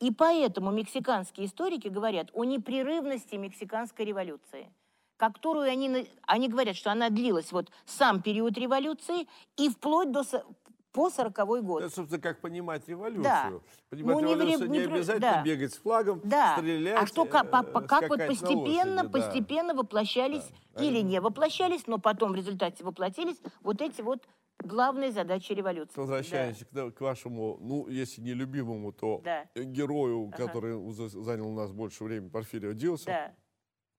И 0.00 0.10
поэтому 0.10 0.70
мексиканские 0.70 1.46
историки 1.46 1.88
говорят 1.88 2.28
о 2.34 2.44
непрерывности 2.44 3.36
мексиканской 3.36 4.04
революции, 4.04 4.70
которую 5.16 5.70
они, 5.70 6.06
они 6.26 6.48
говорят, 6.48 6.76
что 6.76 6.92
она 6.92 7.08
длилась 7.08 7.50
вот 7.50 7.70
сам 7.86 8.20
период 8.20 8.58
революции 8.58 9.26
и 9.56 9.70
вплоть 9.70 10.12
до 10.12 10.22
по 10.96 11.10
40 11.10 11.62
год. 11.62 11.82
Это, 11.82 11.94
собственно, 11.94 12.22
как 12.22 12.40
понимать 12.40 12.88
революцию. 12.88 13.22
Да. 13.22 13.52
Понимать 13.90 14.14
ну, 14.16 14.32
революцию 14.32 14.70
не, 14.70 14.78
не, 14.78 14.86
не 14.86 14.92
обязательно 14.94 15.32
да. 15.32 15.42
бегать 15.42 15.74
с 15.74 15.76
флагом, 15.76 16.22
да. 16.24 16.56
стрелять, 16.56 17.02
А 17.02 17.06
что, 17.06 17.26
как, 17.26 17.50
как, 17.50 17.86
как 17.86 18.08
вот 18.08 18.26
постепенно, 18.26 19.02
лошади, 19.02 19.12
постепенно 19.12 19.74
да. 19.74 19.78
воплощались 19.80 20.48
да. 20.74 20.82
или 20.82 21.00
не 21.00 21.20
воплощались, 21.20 21.86
но 21.86 21.98
потом 21.98 22.32
в 22.32 22.34
результате 22.34 22.82
воплотились 22.82 23.36
вот 23.62 23.82
эти 23.82 24.00
вот 24.00 24.26
главные 24.62 25.12
задачи 25.12 25.52
революции. 25.52 25.98
Возвращаемся 25.98 26.66
да. 26.70 26.90
к, 26.90 26.94
к 26.94 27.00
вашему, 27.00 27.58
ну, 27.60 27.88
если 27.88 28.20
не 28.20 28.34
любимому, 28.34 28.92
то 28.92 29.20
да. 29.24 29.46
герою, 29.54 30.30
ага. 30.32 30.46
который 30.46 30.74
занял 31.08 31.48
у 31.48 31.54
нас 31.54 31.72
больше 31.72 32.04
времени, 32.04 32.28
Порфирио 32.28 32.72
Диоса. 32.72 33.06
Да. 33.06 33.34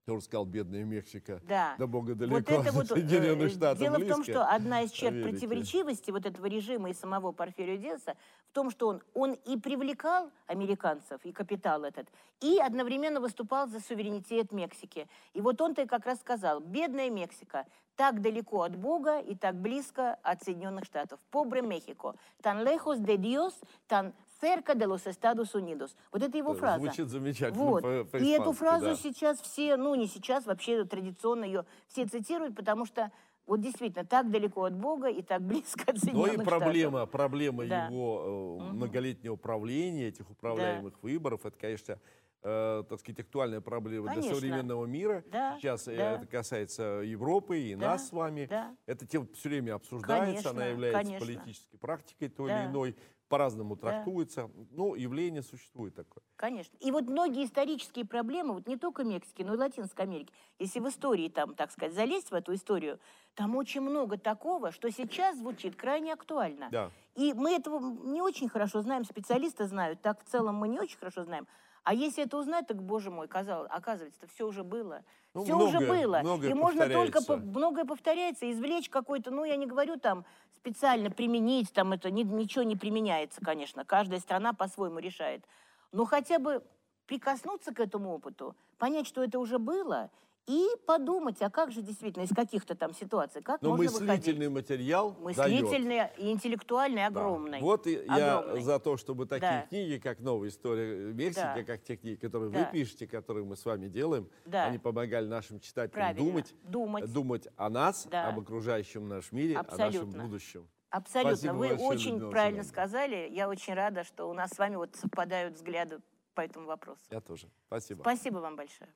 Тоже 0.07 0.21
сказал, 0.21 0.45
бедная 0.45 0.85
Мексика. 0.85 1.41
Да. 1.43 1.75
До 1.77 1.85
бога 1.85 2.15
далеко. 2.15 2.35
Вот 2.37 2.49
это 2.49 2.71
вот, 2.71 2.87
Соединенных 2.87 3.51
э, 3.51 3.55
Штатов 3.55 3.79
Дело 3.79 3.95
близко. 3.97 4.13
в 4.13 4.15
том, 4.15 4.23
что 4.23 4.45
одна 4.49 4.83
из 4.83 4.91
черт 4.91 5.11
Америки. 5.11 5.31
противоречивости 5.31 6.11
вот 6.11 6.25
этого 6.25 6.45
режима 6.45 6.89
и 6.89 6.93
самого 6.93 7.33
Порфирио 7.33 7.75
Диаса 7.75 8.15
в 8.49 8.53
том, 8.53 8.71
что 8.71 8.87
он, 8.87 9.03
он 9.13 9.33
и 9.33 9.57
привлекал 9.59 10.31
американцев, 10.45 11.19
и 11.25 11.33
капитал 11.33 11.83
этот, 11.83 12.07
и 12.39 12.57
одновременно 12.57 13.19
выступал 13.19 13.67
за 13.67 13.81
суверенитет 13.81 14.53
Мексики. 14.53 15.09
И 15.33 15.41
вот 15.41 15.59
он-то 15.59 15.85
как 15.85 16.05
раз 16.05 16.21
сказал, 16.21 16.61
бедная 16.61 17.09
Мексика, 17.09 17.65
так 17.97 18.21
далеко 18.21 18.61
от 18.61 18.77
Бога 18.77 19.19
и 19.19 19.35
так 19.35 19.55
близко 19.55 20.13
от 20.23 20.41
Соединенных 20.41 20.85
Штатов. 20.85 21.19
Pobre 21.33 21.61
México, 21.61 22.15
tan 22.41 22.63
lejos 22.63 23.03
de 23.03 23.17
Dios, 23.17 23.59
tan 23.89 24.13
cerca 24.39 24.75
de 24.75 24.87
los 24.87 25.07
Estados 25.07 25.53
Unidos. 25.55 25.95
Вот 26.11 26.21
это 26.21 26.37
его 26.37 26.53
фраза. 26.53 26.79
Звучит 26.79 27.09
замечательно 27.09 27.63
вот. 27.63 27.81
по, 28.11 28.17
И 28.17 28.29
эту 28.29 28.53
фразу 28.53 28.85
да. 28.85 28.95
сейчас 28.95 29.39
все, 29.41 29.77
ну 29.77 29.95
не 29.95 30.07
сейчас, 30.07 30.45
вообще 30.45 30.85
традиционно 30.85 31.45
ее 31.45 31.65
все 31.87 32.05
цитируют, 32.05 32.55
потому 32.55 32.85
что 32.85 33.11
вот 33.45 33.61
действительно 33.61 34.05
так 34.05 34.29
далеко 34.29 34.65
от 34.65 34.75
Бога 34.75 35.07
и 35.07 35.21
так 35.21 35.41
близко 35.47 35.91
от 35.91 35.97
Соединенных 35.97 36.37
Ну 36.37 36.41
и 36.41 36.45
проблема, 36.45 36.97
Штатов. 36.99 37.11
проблема 37.11 37.65
да. 37.65 37.87
его 37.87 38.59
э, 38.59 38.73
многолетнего 38.73 39.33
управления, 39.33 40.09
этих 40.09 40.29
управляемых 40.29 40.93
да. 40.93 40.99
выборов, 41.01 41.45
это, 41.45 41.57
конечно, 41.57 41.97
э, 42.43 42.83
так 42.87 42.99
сказать, 42.99 43.21
актуальная 43.21 43.61
проблема 43.61 44.07
Конечно. 44.07 44.31
для 44.31 44.35
современного 44.35 44.85
мира. 44.85 45.23
Да, 45.31 45.57
Сейчас 45.57 45.87
э, 45.87 45.95
да. 45.95 46.11
это 46.13 46.27
касается 46.27 46.83
Европы 47.03 47.59
и 47.59 47.75
да, 47.75 47.91
нас 47.91 48.09
с 48.09 48.11
вами. 48.11 48.47
Да. 48.49 48.75
Эта 48.85 49.05
тема 49.05 49.27
все 49.33 49.49
время 49.49 49.75
обсуждается, 49.75 50.25
Конечно, 50.25 50.49
она 50.51 50.65
является 50.65 51.01
конечно. 51.03 51.25
политической 51.25 51.77
практикой 51.77 52.29
той 52.29 52.49
да. 52.49 52.63
или 52.63 52.71
иной, 52.71 52.95
по-разному 53.27 53.75
да. 53.75 53.81
трактуется. 53.81 54.49
Ну, 54.71 54.95
явление 54.95 55.41
существует 55.41 55.95
такое. 55.95 56.23
Конечно. 56.35 56.75
И 56.79 56.91
вот 56.91 57.07
многие 57.07 57.45
исторические 57.45 58.05
проблемы, 58.05 58.53
вот 58.53 58.67
не 58.67 58.77
только 58.77 59.03
Мексики, 59.03 59.43
но 59.43 59.53
и 59.53 59.57
Латинской 59.57 60.05
Америки, 60.05 60.33
если 60.59 60.79
в 60.79 60.87
истории 60.87 61.29
там, 61.29 61.55
так 61.55 61.71
сказать, 61.71 61.93
залезть 61.93 62.31
в 62.31 62.33
эту 62.33 62.53
историю, 62.53 62.99
там 63.35 63.55
очень 63.55 63.81
много 63.81 64.17
такого, 64.17 64.71
что 64.71 64.89
сейчас 64.91 65.37
звучит 65.37 65.75
крайне 65.75 66.13
актуально. 66.13 66.69
Да. 66.71 66.91
И 67.15 67.33
мы 67.33 67.53
этого 67.55 67.79
не 67.79 68.21
очень 68.21 68.49
хорошо 68.49 68.81
знаем, 68.81 69.03
специалисты 69.03 69.65
знают, 69.65 70.01
так 70.01 70.23
в 70.23 70.27
целом 70.27 70.55
мы 70.55 70.67
не 70.67 70.79
очень 70.79 70.97
хорошо 70.97 71.23
знаем. 71.23 71.47
А 71.83 71.93
если 71.93 72.25
это 72.25 72.37
узнать, 72.37 72.67
так, 72.67 72.83
боже 72.83 73.11
мой, 73.11 73.29
казалось, 73.29 73.69
оказывается, 73.71 74.27
все 74.27 74.45
уже 74.45 74.65
было. 74.65 75.05
Ну, 75.33 75.43
все 75.45 75.55
многое, 75.55 75.77
уже 75.77 75.87
было. 75.87 76.19
Многое 76.19 76.49
и 76.49 76.53
можно 76.53 76.89
только 76.89 77.23
по, 77.23 77.37
многое 77.37 77.85
повторяется, 77.85 78.51
извлечь 78.51 78.89
какой-то, 78.89 79.31
ну, 79.31 79.45
я 79.45 79.55
не 79.55 79.67
говорю 79.67 79.97
там 79.97 80.25
специально 80.67 81.09
применить, 81.09 81.71
там 81.71 81.93
это 81.93 82.11
ни, 82.11 82.23
ничего 82.23 82.63
не 82.63 82.75
применяется, 82.75 83.39
конечно. 83.41 83.85
Каждая 83.85 84.19
страна 84.19 84.51
по-своему 84.51 84.99
решает. 84.99 85.45
Но 85.93 86.03
хотя 86.03 86.39
бы 86.39 86.61
прикоснуться 87.05 87.73
к 87.73 87.79
этому 87.79 88.13
опыту, 88.13 88.53
понять, 88.77 89.07
что 89.07 89.23
это 89.23 89.39
уже 89.39 89.59
было, 89.59 90.11
и 90.47 90.65
подумать, 90.85 91.41
а 91.41 91.49
как 91.49 91.71
же 91.71 91.81
действительно 91.81 92.23
из 92.23 92.29
каких-то 92.29 92.73
там 92.73 92.93
ситуаций, 92.93 93.41
как 93.41 93.61
Но 93.61 93.71
можно 93.71 93.83
мыслительный 93.83 94.47
выходить? 94.47 94.69
материал 94.69 95.15
Мыслительный 95.19 95.97
дает. 95.97 96.19
и 96.19 96.31
интеллектуальный 96.31 97.05
огромный. 97.05 97.59
Да. 97.59 97.65
Вот 97.65 97.85
и 97.85 97.97
огромный. 97.97 98.59
я 98.59 98.61
за 98.61 98.79
то, 98.79 98.95
чтобы 98.95 99.25
такие 99.25 99.51
да. 99.51 99.67
книги, 99.67 99.99
как 99.99 100.19
«Новая 100.21 100.47
история 100.47 101.13
Мексики», 101.13 101.41
да. 101.41 101.63
как 101.63 101.83
те 101.83 101.97
книги, 101.97 102.15
которые 102.15 102.49
да. 102.49 102.59
вы 102.59 102.65
пишете, 102.71 103.07
которые 103.07 103.45
мы 103.45 103.57
с 103.57 103.65
вами 103.65 103.89
делаем, 103.89 104.29
да. 104.45 104.65
они 104.65 104.77
помогали 104.77 105.27
нашим 105.27 105.59
читателям 105.59 105.91
Правильно. 105.91 106.25
думать, 106.25 106.55
думать, 106.63 107.11
думать 107.11 107.47
о 107.57 107.69
нас, 107.69 108.07
да. 108.09 108.29
об 108.29 108.39
окружающем 108.39 109.07
нашем 109.07 109.37
мире, 109.37 109.57
Абсолютно. 109.57 109.85
о 109.85 110.05
нашем 110.05 110.29
будущем. 110.29 110.67
Абсолютно. 110.89 111.35
Спасибо 111.35 111.53
Вы 111.53 111.75
очень 111.75 112.11
Людмила 112.11 112.31
правильно 112.31 112.63
Семеновна. 112.63 112.87
сказали. 112.87 113.29
Я 113.31 113.49
очень 113.49 113.73
рада, 113.73 114.05
что 114.05 114.29
у 114.29 114.33
нас 114.33 114.51
с 114.51 114.57
вами 114.57 114.77
вот 114.77 114.95
совпадают 114.95 115.55
взгляды 115.55 115.99
по 116.33 116.41
этому 116.41 116.67
вопросу. 116.67 117.01
Я 117.09 117.19
тоже. 117.19 117.49
Спасибо. 117.67 118.01
Спасибо 118.01 118.37
вам 118.37 118.55
большое. 118.55 118.89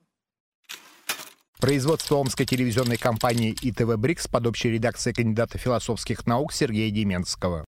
Производство 1.62 2.16
омской 2.16 2.48
телевизионной 2.48 2.98
компании 2.98 3.56
ИТВ 3.62 3.96
«Брикс» 3.98 4.28
под 4.28 4.48
общей 4.48 4.72
редакцией 4.72 5.14
кандидата 5.14 5.60
философских 5.60 6.26
наук 6.26 6.54
Сергея 6.54 6.90
Деменского. 6.90 7.66